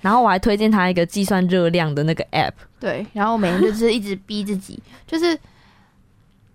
[0.01, 5.39] 然后我还推荐他一个计算热量的那个 app，对，然后我每天就是一直逼自己， 就是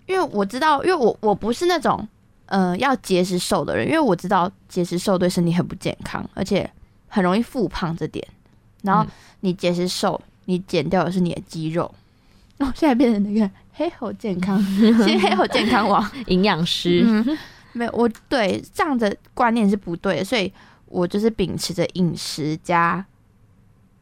[0.06, 2.08] 因为我知道，因为我我不是那种
[2.48, 6.70] 呃要节食瘦的人，因为我知道节食瘦对身体很不健康，而且
[7.12, 8.26] 很容易复胖这点。
[8.82, 9.08] 然后嗯
[9.42, 11.94] 你节食瘦，你减掉的是你的肌肉。
[12.60, 14.62] 哦，现在变成那个黑猴健康，
[15.06, 16.12] 现在黑猴健康网。
[16.28, 17.38] 营养师，嗯，
[17.74, 20.52] 没有，我对这样的观念是不对的，所以
[20.86, 23.04] 我就是秉持着饮食加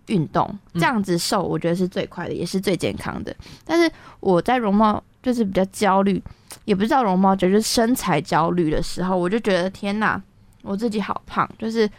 [0.07, 3.34] 运动，这样子瘦，我觉得是最快的，也是最健康的。
[3.64, 3.89] 但是
[4.20, 6.22] 我在容貌就是比较焦虑，
[6.66, 10.22] 也不知道容貌就是身材焦虑的时候，我就觉得天哪，
[10.64, 11.89] 我自己好胖，就是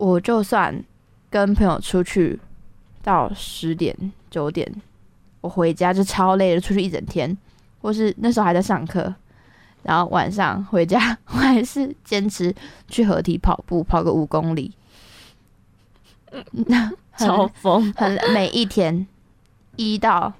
[0.00, 0.82] 我就算
[1.28, 2.40] 跟朋友出去
[3.02, 3.94] 到十点
[4.30, 4.66] 九点，
[5.42, 7.36] 我回家就超累了，出去一整天，
[7.82, 9.14] 或是那时候还在上课。
[9.82, 12.54] 然后晚上回家，我还是坚持
[12.88, 14.72] 去合体跑步，跑个五公里。
[17.18, 19.06] 超疯，很每一天
[19.76, 20.32] 一到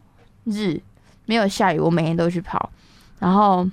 [0.45, 0.81] 日
[1.27, 2.71] 没有下雨，我每天都去跑。
[3.19, 3.69] 然后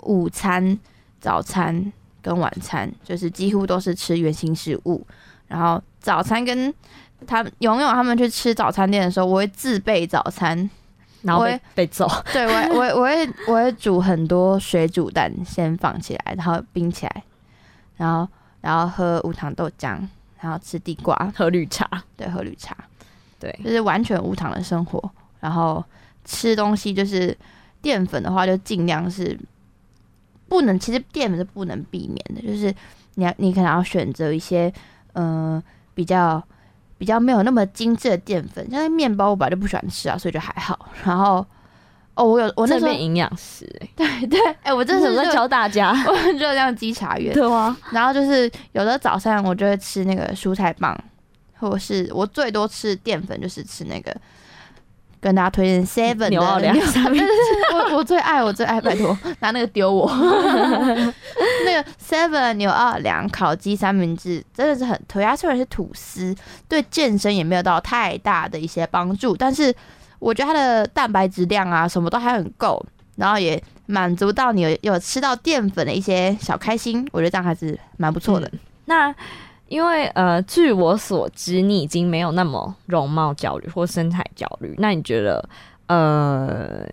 [0.00, 0.78] 午餐、
[1.20, 1.92] 早餐
[2.22, 5.06] 跟晚餐就是几乎都是吃原形食物。
[5.46, 6.72] 然后早餐跟
[7.26, 10.68] 他们勇勇他们去吃早餐店的时候，我会自备早餐。
[11.22, 12.08] 然后被被揍。
[12.32, 17.24] 对我我我会我会煮很多水煮蛋，先放起来，然后冰起来，
[17.96, 18.26] 然后
[18.60, 19.98] 然后喝无糖豆浆，
[20.40, 22.76] 然后吃地瓜，喝绿茶，对，喝绿茶，
[23.40, 25.10] 对，就是完全无糖的生活。
[25.40, 25.84] 然后
[26.24, 27.36] 吃东西就是
[27.82, 29.36] 淀粉的话，就尽量是
[30.48, 32.74] 不能，其实淀粉是不能避免的，就是
[33.14, 34.72] 你要你可能要选择一些
[35.12, 35.62] 嗯、呃
[35.94, 36.42] 比较。
[37.00, 40.90] 比较没有那么精致的淀粉，像是面包我本来就不喜欢吃啊，所以就还好。
[41.04, 41.46] 然后
[42.14, 47.32] 哦，我有我那时候这边营养师哎、 对对，哎、我真这是在的是热教大家， 我很热量稽查员。
[47.32, 51.00] 对啊，然后就是有的早上我就会吃那个蔬菜棒，
[51.60, 54.12] 或者是我最多吃淀粉就是吃那个。
[55.20, 57.28] 跟大家推荐 Seven 的牛奥良牛三明治
[57.74, 60.10] 我我最爱我最爱，拜托 拿那个丢我。
[61.64, 66.34] 那个 Seven 牛奥良烤鸡三明治真的是很推，它虽然是吐司，
[66.68, 69.74] 对健身也没有到太大的一些帮助，但是
[70.18, 72.84] 我觉得它的蛋白质量啊什么都还很够，
[73.16, 78.50] 然后也满足到你有有吃到淀粉的一些小开心，我觉得这样还是蛮不错的。
[78.86, 79.14] 那
[79.68, 84.74] 因为呃，据我所知，你已经没有那么容貌焦虑或身材焦虑。
[84.78, 85.46] 那你觉得
[85.86, 86.86] 呃，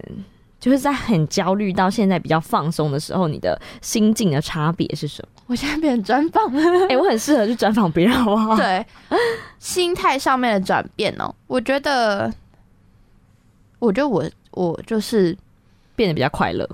[0.60, 5.44] 就是在很焦虑到现在比较放松的时候，你的心境的差别是什么？
[5.48, 6.52] 我现在变成专访，
[6.90, 8.56] 哎、我很适合去专访别人，好不好？
[8.58, 8.86] 对，
[9.60, 12.34] 心态上面的转变哦，我觉得，
[13.80, 15.38] 我觉得我我就是，
[15.96, 16.68] 变得比较快乐。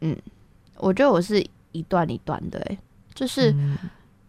[0.00, 0.16] 嗯
[0.76, 2.78] 我觉得我是一段一段的，哎，
[3.14, 3.76] 就是嗯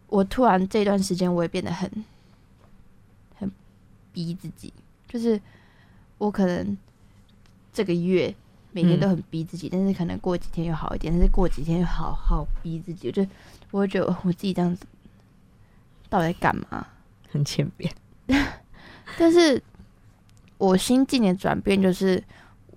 [0.08, 1.90] 我突然这段时间我也变得很
[3.36, 3.52] 很
[4.12, 4.74] 逼自己，
[5.08, 5.40] 就是
[6.18, 6.78] 我可能
[7.74, 8.34] 这个月
[8.72, 13.28] 每天都很逼自己，但是可能过几天又好一点，但是过几天又好好逼自己，我就
[13.72, 14.86] 我会觉得我自己这样子
[16.10, 16.88] 到底在干嘛？
[17.30, 17.94] 很欠扁。
[19.18, 19.62] 但是
[20.58, 22.24] 我心境的转变就是，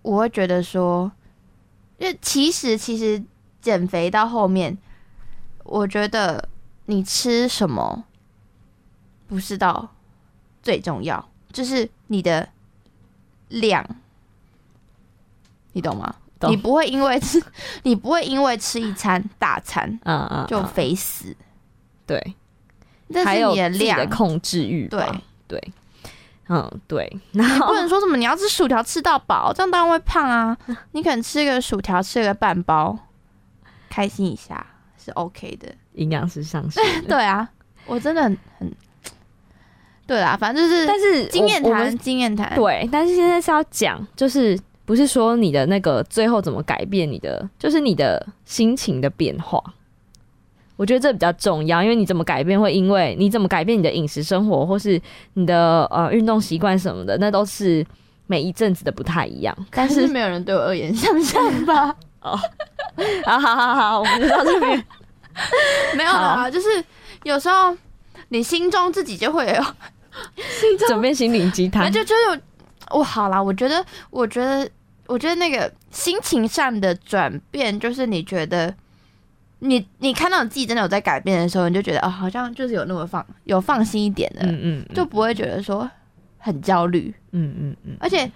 [0.02, 1.10] 我会觉得说，
[1.98, 3.22] 因为其实其实
[3.60, 4.76] 减肥到后面，
[5.64, 6.48] 我觉得
[6.90, 8.04] 你吃什么
[9.28, 9.88] 不是到
[10.60, 12.48] 最重要，就是你的
[13.48, 13.86] 量，
[15.72, 16.12] 你懂吗？
[16.40, 17.40] 懂你不会因为吃，
[17.84, 21.36] 你不会因为吃一餐大餐嗯嗯，就嗯肥死，
[22.04, 22.34] 对，
[23.08, 24.06] 这是还有你的量的。
[24.08, 24.88] 控制欲。
[24.88, 25.06] 对
[25.46, 25.72] 对，
[26.48, 27.16] 嗯对。
[27.32, 30.58] 然你不能说什么你要吃薯条吃到饱，这样当然会胖啊。
[30.90, 32.98] 你可能吃个薯条，吃个半包，
[33.88, 34.66] 开心一下
[34.98, 35.72] 是 OK 的。
[35.94, 37.48] 营养师上线， 对啊，
[37.86, 38.72] 我真的很很，
[40.06, 49.62] 对啦，反正就是，但是经验谈，经验谈，对，但是现在是要讲，就是不是说你的那个最后怎么改变你的，就是你的心情的变化。
[50.76, 54.98] 我觉得这比较重要，因为你怎么改变，会因为你怎么改变你的饮食生活，或是
[55.34, 57.84] 你的呃运动习惯什么的，那都是
[58.26, 59.54] 每一阵子的不太一样。
[59.70, 61.94] 但是是没有人对我恶言相向吧？
[62.20, 64.84] 好好好好，我们就到这边。
[65.96, 66.84] 没有啦，就是
[67.24, 67.76] 有时候
[68.28, 69.64] 你心中自己就会有，
[70.86, 71.84] 准备心灵鸡汤。
[71.84, 72.40] 那，就就有，
[72.90, 74.68] 我好啦，我觉得，我觉得，
[75.06, 78.74] 我觉得那个心情上的转变，就是你觉得。
[79.62, 85.86] 你你看到你自己真的有在改变的时候，你就觉得哦，好像就是有那么放有放心一点的，嗯嗯，就不会觉得说
[86.38, 88.32] 很焦虑，嗯嗯嗯，而且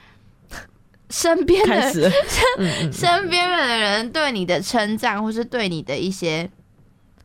[1.08, 2.10] 身边的开始了，
[2.60, 6.46] 嗯嗯，身边的人对你的称赞，或是对你的一些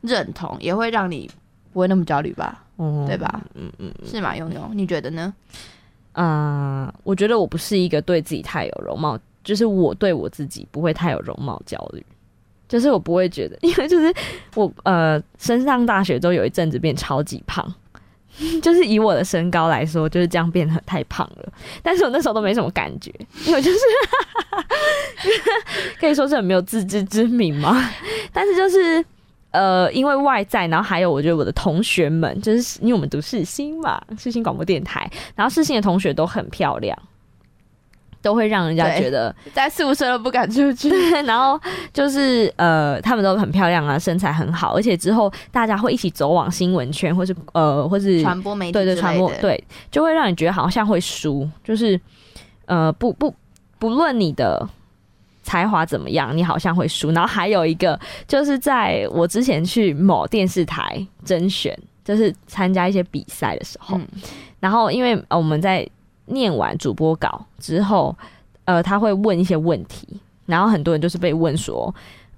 [0.02, 1.30] 认同，也会让你
[1.72, 2.62] 不会那么焦虑吧？
[2.76, 3.40] 哦对吧？
[3.54, 3.92] 嗯嗯。
[4.04, 4.36] 是吗？
[4.36, 5.32] 悠悠，你觉得呢？
[6.14, 12.04] 嗯，我觉得我不是一个对自己太有容貌，就是我对我自己不会太有容貌焦虑，
[12.68, 14.12] 就是我不会觉得，因为就是
[14.56, 17.72] 我呃升上大学之后有一阵子变超级胖，
[18.60, 21.52] 就是以我的身高来说，就是这样变得太胖了。
[21.82, 23.12] 但是我那时候都没什么感觉，
[23.46, 23.78] 因为就是
[26.00, 27.88] 可以说是很没有自知之明嘛。
[28.32, 29.04] 但是就是
[29.50, 36.96] 呃，因为外在，然后还有我觉得我的同学们，就是因为我们读世新嘛，世新广播电台，然后世新的同学都很漂亮，
[38.22, 40.88] 都会让人家觉得在宿舍都不敢出去。
[40.90, 41.58] 对， 然后
[41.92, 52.00] 就是呃，他们都很漂亮啊，身材很好，而且之后大家会一起走往新闻圈，或是呃，或是传播媒体对对传播对，就会让你觉得好像会输，就是
[52.66, 53.34] 呃，不不
[53.78, 54.68] 不论你的
[55.50, 57.10] 才华怎么样，你好像会输。
[57.10, 57.98] 然后还有一个
[58.28, 64.06] 就是在我之前去某电视台甄选，就是参加一些比赛的时候，嗯
[64.60, 65.84] 然后因为呃我们在
[66.26, 68.16] 念完主播稿之后，
[68.64, 70.06] 呃，他会问一些问题，
[70.46, 71.92] 然后很多人就是被问说，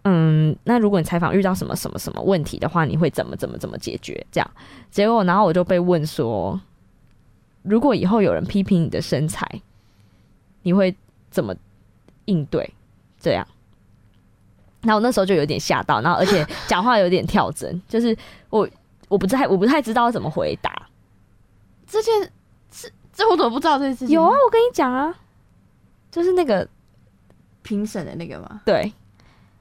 [0.04, 4.24] 嗯，那如果你采访遇到什么什么什么问题的话，你会怎么怎么怎么解决？
[4.32, 4.50] 这样，
[4.90, 6.58] 结果然后我就被问说，
[7.62, 9.46] 如果以后有人批评你的身材，
[10.62, 10.96] 你会
[11.30, 11.54] 怎么
[12.24, 12.72] 应对？
[13.23, 13.47] 这样。
[14.83, 18.16] 然后我那时候就有点吓到，然后而且 讲话有点跳针，就是
[18.51, 18.68] 我
[19.09, 20.70] 我不太我不太知道怎么回答。
[21.87, 22.31] 这件
[22.73, 24.09] 是这我怎么不知道这件事情？
[24.09, 25.14] 有啊，我跟你讲啊，
[26.11, 26.66] 就是那个
[27.62, 28.61] 评审的那个吗？
[28.64, 28.93] 对，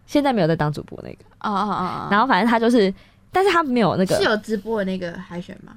[0.08, 2.08] 现在没有在当主播那个，啊啊啊啊！
[2.10, 2.92] 然后反正他就是，
[3.32, 5.74] 但是他没有那个是有直播的那个海选吗？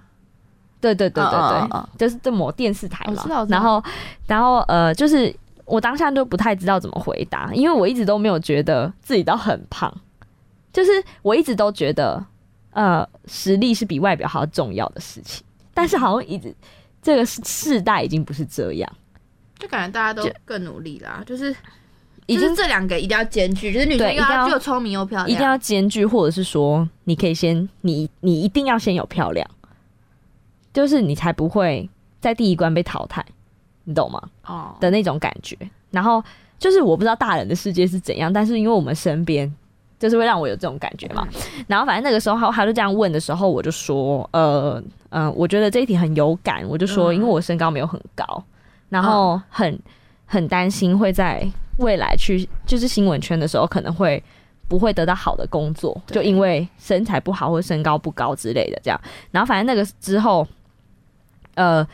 [0.80, 3.24] 对对对对对，就是这某电视台嘛。
[3.48, 3.82] 然后，
[4.26, 9.92] 然后呃，就是我当下就不太知道怎么回答，因为我一直都没有觉得自己到很胖，
[10.72, 10.90] 就是
[11.22, 12.24] 我一直都觉得
[12.70, 15.44] 呃，实力是比外表还要重要的事情。
[15.72, 16.54] 但是好像一直
[17.02, 18.92] 这个世代已经不是这样，
[19.58, 21.54] 就感觉大家都更努力啦，就是
[22.26, 29.48] 已经就是这两个一定要兼具，就是女生一定要又聪明又漂亮，一定要兼具，或者是说，你可以先你你一定要先有漂亮，
[30.72, 31.88] 就是你才不会
[32.20, 33.24] 在第一关被淘汰，
[33.84, 34.20] 你懂吗？
[34.46, 34.74] 哦。
[34.80, 35.56] 的那种感觉。
[35.90, 36.22] 然后
[36.58, 39.52] 就是我不知道大人的世界是怎样，但是因为我们身边
[39.98, 41.26] 就是会让我有这种感觉嘛。
[41.66, 48.44] 然后反正那个时候他他就这样问的时候，我就说，呃呃，我觉得这一题很有感，我就说，嗯因为我身高没有很高，
[48.88, 49.78] 然后很
[50.26, 51.46] 很担心会在
[51.78, 54.22] 未来去就是新闻圈的时候可能会。
[54.66, 58.98] 不会得到好的工作，就因为身材不好或身高不高之类的这样。
[59.30, 60.44] 然后反正那个之后，
[61.54, 61.86] 呃，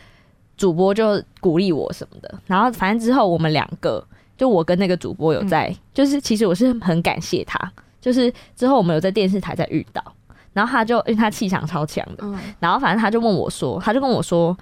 [0.61, 2.39] 主播就鼓励我什么的。
[2.47, 4.05] 然后反正之后我们两个，
[4.37, 7.59] 就我跟那个主播有在，就是其实我是很感谢他，
[7.99, 10.05] 就是之后我们有在电视台在遇到。
[10.53, 14.55] 然后他就因为他气场超强的，嗯然后反正他就问我说，他就跟我说，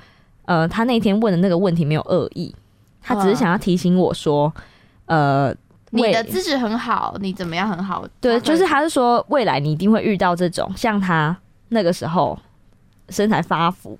[0.44, 2.54] 呃，他那天问的那个问题没有恶意，
[3.02, 4.52] 他只是想要提醒我说，
[5.06, 5.52] 呃，
[5.90, 8.06] 你的资质很好，你怎么样很好？
[8.20, 11.36] 对，就是他是说未来你一定会遇到这种像他
[11.70, 12.38] 那个时候
[13.08, 13.98] 身材发福，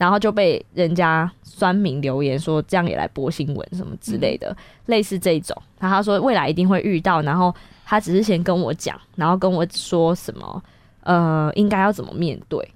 [0.00, 5.54] 然后就被人家酸民留言说这样也来播新闻什么之类的，类似这种。
[5.78, 10.62] 然后他说未来一定会遇到，然后他只是先跟我讲，然后跟我说什么
[11.02, 12.66] 呃应该要怎么面对。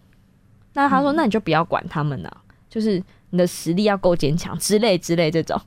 [0.74, 2.30] 那他说、那你就不要管他们呐、
[2.68, 5.58] 就是你的实力要够坚强之类之类这种。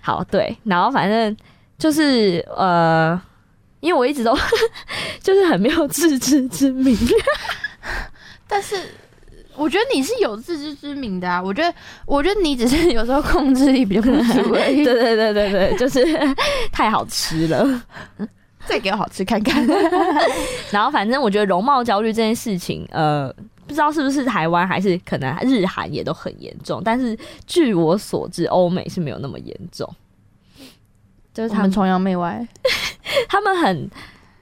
[0.00, 1.36] 好，对，然后反正
[1.78, 3.20] 就是呃，
[3.80, 4.36] 因为我一直都
[5.22, 6.96] 就是很没有自知之明，
[8.48, 8.76] 但是
[9.56, 11.42] 我觉得你是有自知之明的啊。
[11.42, 11.74] 我觉得，
[12.06, 14.84] 我觉得你只是有时候控制力比较不足而已。
[14.84, 16.04] 对对对对对， 就是
[16.70, 17.82] 太好吃了。
[18.66, 19.64] 再给我好吃看看。
[20.72, 23.32] 然后反正我觉得容貌焦虑这件事情，呃，
[23.66, 29.88] 不知道是不是台湾还是可能日韩也都很严重，但是据我所知，欧美是没有那么严重。
[31.32, 32.44] 就是他们崇洋媚外，
[33.28, 33.90] 他们很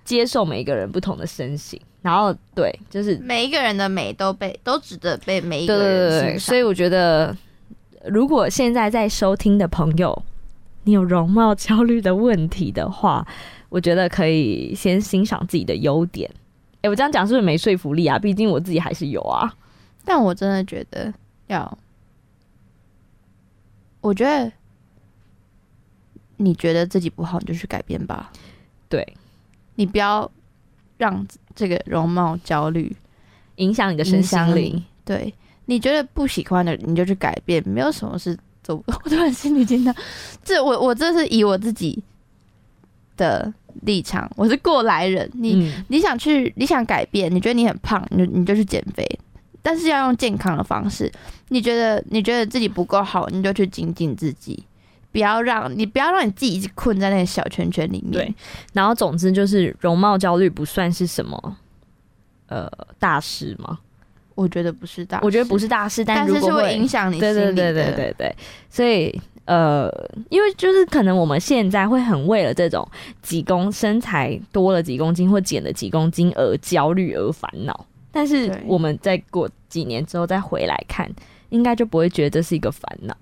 [0.05, 6.39] 接受每一个人不同的身形，然后对，就是每一个人的美都被都值得被每一个人对对对，欣赏。
[6.41, 7.35] 所以我觉得，
[8.05, 10.23] 如果现在在收听的朋友，
[10.83, 13.27] 你有容貌焦虑的问题的话，
[13.71, 16.31] 我觉得可以先欣赏自己的优点。
[16.83, 18.19] 哎，我这样讲是不是没说服力啊？
[18.19, 19.51] 毕竟我自己还是有啊。
[20.05, 21.11] 但我真的觉得
[21.47, 21.79] 要，
[24.03, 24.53] 我觉得
[26.37, 28.31] 你觉得自己不好，你就去改变吧。
[28.91, 29.17] 对，
[29.77, 30.31] 你不要
[30.99, 32.95] 让这个容貌焦虑
[33.57, 34.85] 影响你的身心灵。
[35.05, 35.33] 对，
[35.67, 38.93] 你觉得不喜欢的，你就去改变，没有什么是走不。
[39.05, 39.95] 我突然心里惊到，
[40.43, 42.03] 这我我这是以我自己
[43.17, 43.53] 的
[43.83, 45.31] 立场，我是过来人。
[45.35, 49.07] 你、嗯，你想去，你想改变，你觉得你很胖，你就你就去减肥，
[49.63, 51.13] 但是要用健康的方式。
[51.49, 54.65] 你觉得你觉得自己不够好，你就去精进自己，
[55.15, 58.11] 不要让你不要让你自己一直困在那个小圈圈里面。
[58.11, 58.35] 对，
[58.73, 61.57] 然后总之就是容貌焦虑不算是什么
[62.49, 63.79] 呃大事吗。
[64.35, 67.55] 我觉得不是大事，我觉得不是大事，但但是是会会影响你心对对。
[67.55, 68.37] 对对对对，
[68.69, 69.89] 所以呃，
[70.29, 72.85] 因为就是可能我们现在会很为了这种
[73.23, 81.09] 几公身材多了几公斤或减了几公斤而焦虑而烦恼，但是我们再过几年之后再回来看，
[81.51, 83.17] 应该就不会觉得这是一个烦恼，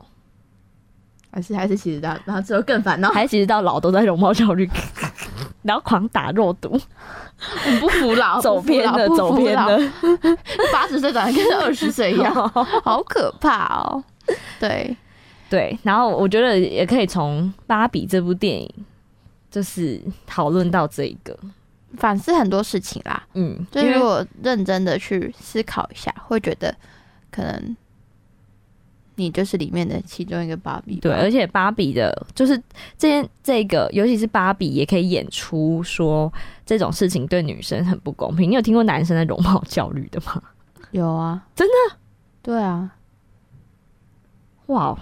[1.33, 4.69] 还是还是其实到然后之后更烦恼，还其实到老都在容貌焦虑，
[5.63, 6.79] 然后狂打肉毒，
[7.81, 9.81] 不服老，走偏的走偏的，，
[10.73, 12.35] 八十岁长得跟二十岁一样，
[12.85, 14.05] 好可怕哦。
[14.61, 14.95] 对，
[15.49, 18.71] 对，然后我觉得也可以从《芭比》这部电影，
[19.51, 21.37] 就是讨论到这一个，
[21.97, 23.23] 反思很多事情啦。
[23.35, 26.75] 嗯，就是如果认真的去思考一下，会觉得
[27.31, 27.77] 可能
[29.23, 30.97] 你就是里面的其中一个芭比。
[30.97, 32.57] 对，而且芭比的，就是
[32.99, 36.33] 这件这个，尤其是芭比，也可以演出说
[36.67, 38.51] 这种事情对女生很不公平。
[38.51, 40.43] 你有听过男生的容貌焦虑的吗？
[40.91, 41.97] 有啊，真的，
[42.43, 42.95] 对啊，
[44.67, 44.99] 哇，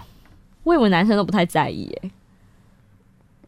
[0.63, 2.11] 我以为男生都不太在意耶。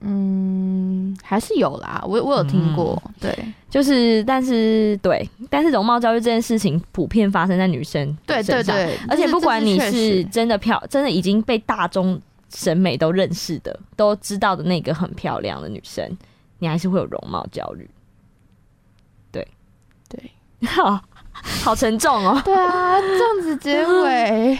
[0.04, 3.36] 嗯，还是有啦，我我有听过，对。
[3.70, 12.20] 就是，但是对，但是容貌焦虑这件事情普遍发生在女生对身上，对对，而且不管你是真的漂，真的已经被大众
[12.54, 16.06] 审美都认识的，都知道的那个很漂亮的女生，
[16.58, 17.88] 你还是会有容貌焦虑。
[19.30, 19.48] 对，
[20.10, 20.30] 对，
[20.68, 21.02] 好，
[21.62, 22.40] 好沉重哦。
[22.44, 24.58] 对啊，这样子结尾，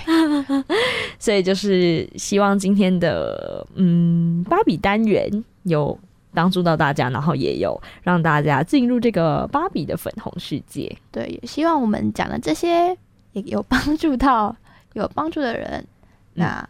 [1.19, 5.99] 所以就是希望今天的嗯芭比单元有
[6.35, 10.97] 帮助到大家，然后也有让大家进入这个芭比的粉红世界。
[11.11, 12.97] 对，也希望我们讲的这些
[13.33, 14.55] 也有帮助到
[14.95, 15.87] 有帮助的人。
[16.35, 16.69] 那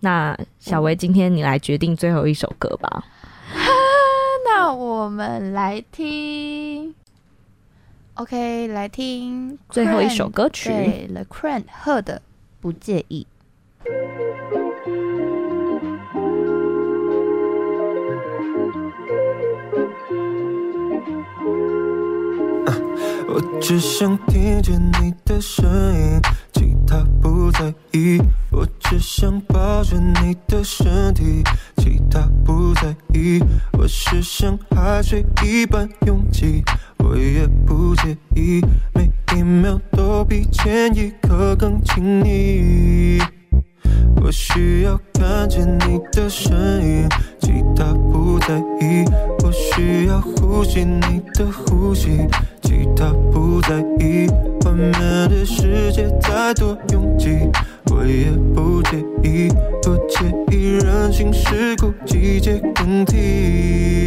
[0.00, 3.04] 那小薇，今天你来决定最后一首歌吧。
[4.46, 6.94] 那我们来听
[8.14, 12.22] ，OK，来听最后一首歌曲对，The Crane 贺的
[12.60, 13.26] 不介意。
[23.26, 26.20] 我只想听见你的声音，
[26.52, 28.20] 其他不在意。
[28.52, 31.42] 我只想抱着你的身体，
[31.78, 33.42] 其他不在意。
[33.72, 36.62] 我是像海水一般拥挤，
[37.04, 43.20] 我也不介意，每一秒都比前一刻更亲昵。
[44.22, 47.06] 我需要看见你的身影，
[47.40, 49.04] 其他不在意。
[49.44, 52.26] 我需要呼吸你的呼吸，
[52.62, 54.26] 其他不在意。
[54.64, 54.92] 外面
[55.28, 57.38] 的世界再多拥挤，
[57.92, 59.48] 我也不介意，
[59.82, 64.06] 不介意人情世故，季节更替。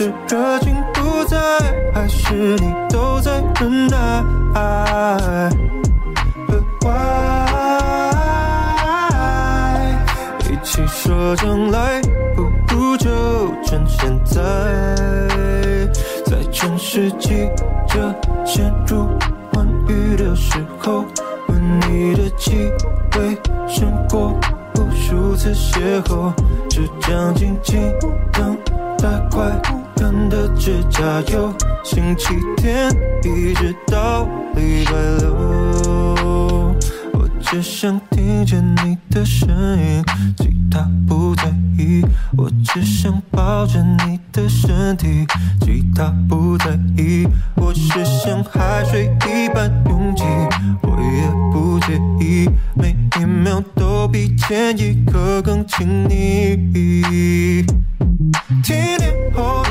[0.00, 1.36] 是热情不在，
[1.92, 4.24] 还是你都在忍耐？
[6.48, 7.28] 和爱
[10.48, 12.00] 一起说将来，
[12.34, 13.10] 不如就
[13.62, 14.40] 趁现在，
[16.24, 17.46] 在全世纪
[17.86, 18.00] 这
[18.42, 19.06] 陷入
[19.52, 21.04] 欢愉的时候，
[21.48, 22.72] 闻你的气
[23.18, 23.36] 味
[23.68, 24.32] 胜过
[24.80, 26.32] 无数次邂逅，
[26.70, 27.80] 只将静静
[28.32, 28.56] 等
[28.98, 29.60] 待快
[29.94, 31.52] 干的指甲油，
[31.84, 32.90] 星期天
[33.22, 35.99] 一直到礼拜六。
[37.50, 40.04] 只想听见你的声音，
[40.36, 42.00] 其他不在意。
[42.38, 45.26] 我只想抱着你的身体，
[45.60, 47.26] 其他不在意。
[47.56, 50.22] 我是像海水一般拥挤，
[50.82, 57.66] 我也不介意，每一秒都比前一刻更亲昵。
[58.62, 59.70] 天天后的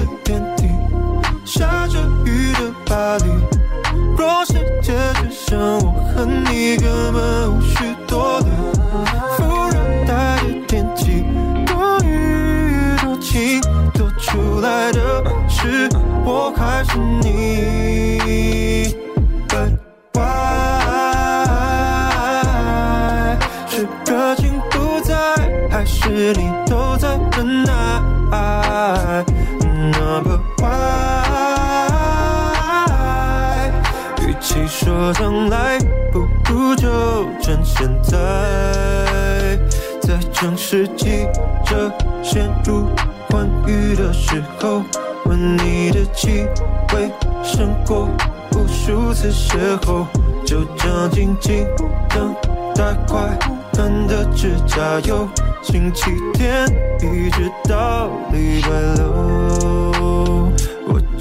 [40.42, 41.28] 像是记
[41.66, 41.92] 着
[42.24, 42.86] 陷入
[43.28, 44.82] 欢愉的时候，
[45.26, 46.48] 吻你的气
[46.94, 47.12] 味
[47.44, 48.08] 胜过
[48.54, 50.06] 无数次邂逅，
[50.46, 51.68] 就这样静静
[52.08, 52.34] 等
[52.74, 53.38] 待快
[53.74, 55.28] 干的指甲油，
[55.62, 56.66] 星期天
[57.02, 60.50] 一直到礼拜六。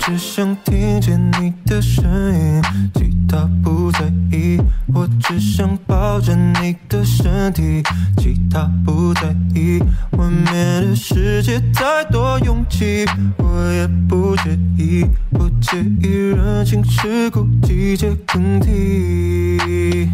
[0.09, 2.03] 只想听见你的声
[2.33, 2.63] 音，
[2.95, 4.59] 其他不在意。
[4.95, 7.83] 我只想抱着你的身体，
[8.17, 9.79] 其他不在意。
[10.13, 13.05] 外面的世界太多拥挤，
[13.37, 20.09] 我也不介意，不介意人情世故、季节更替。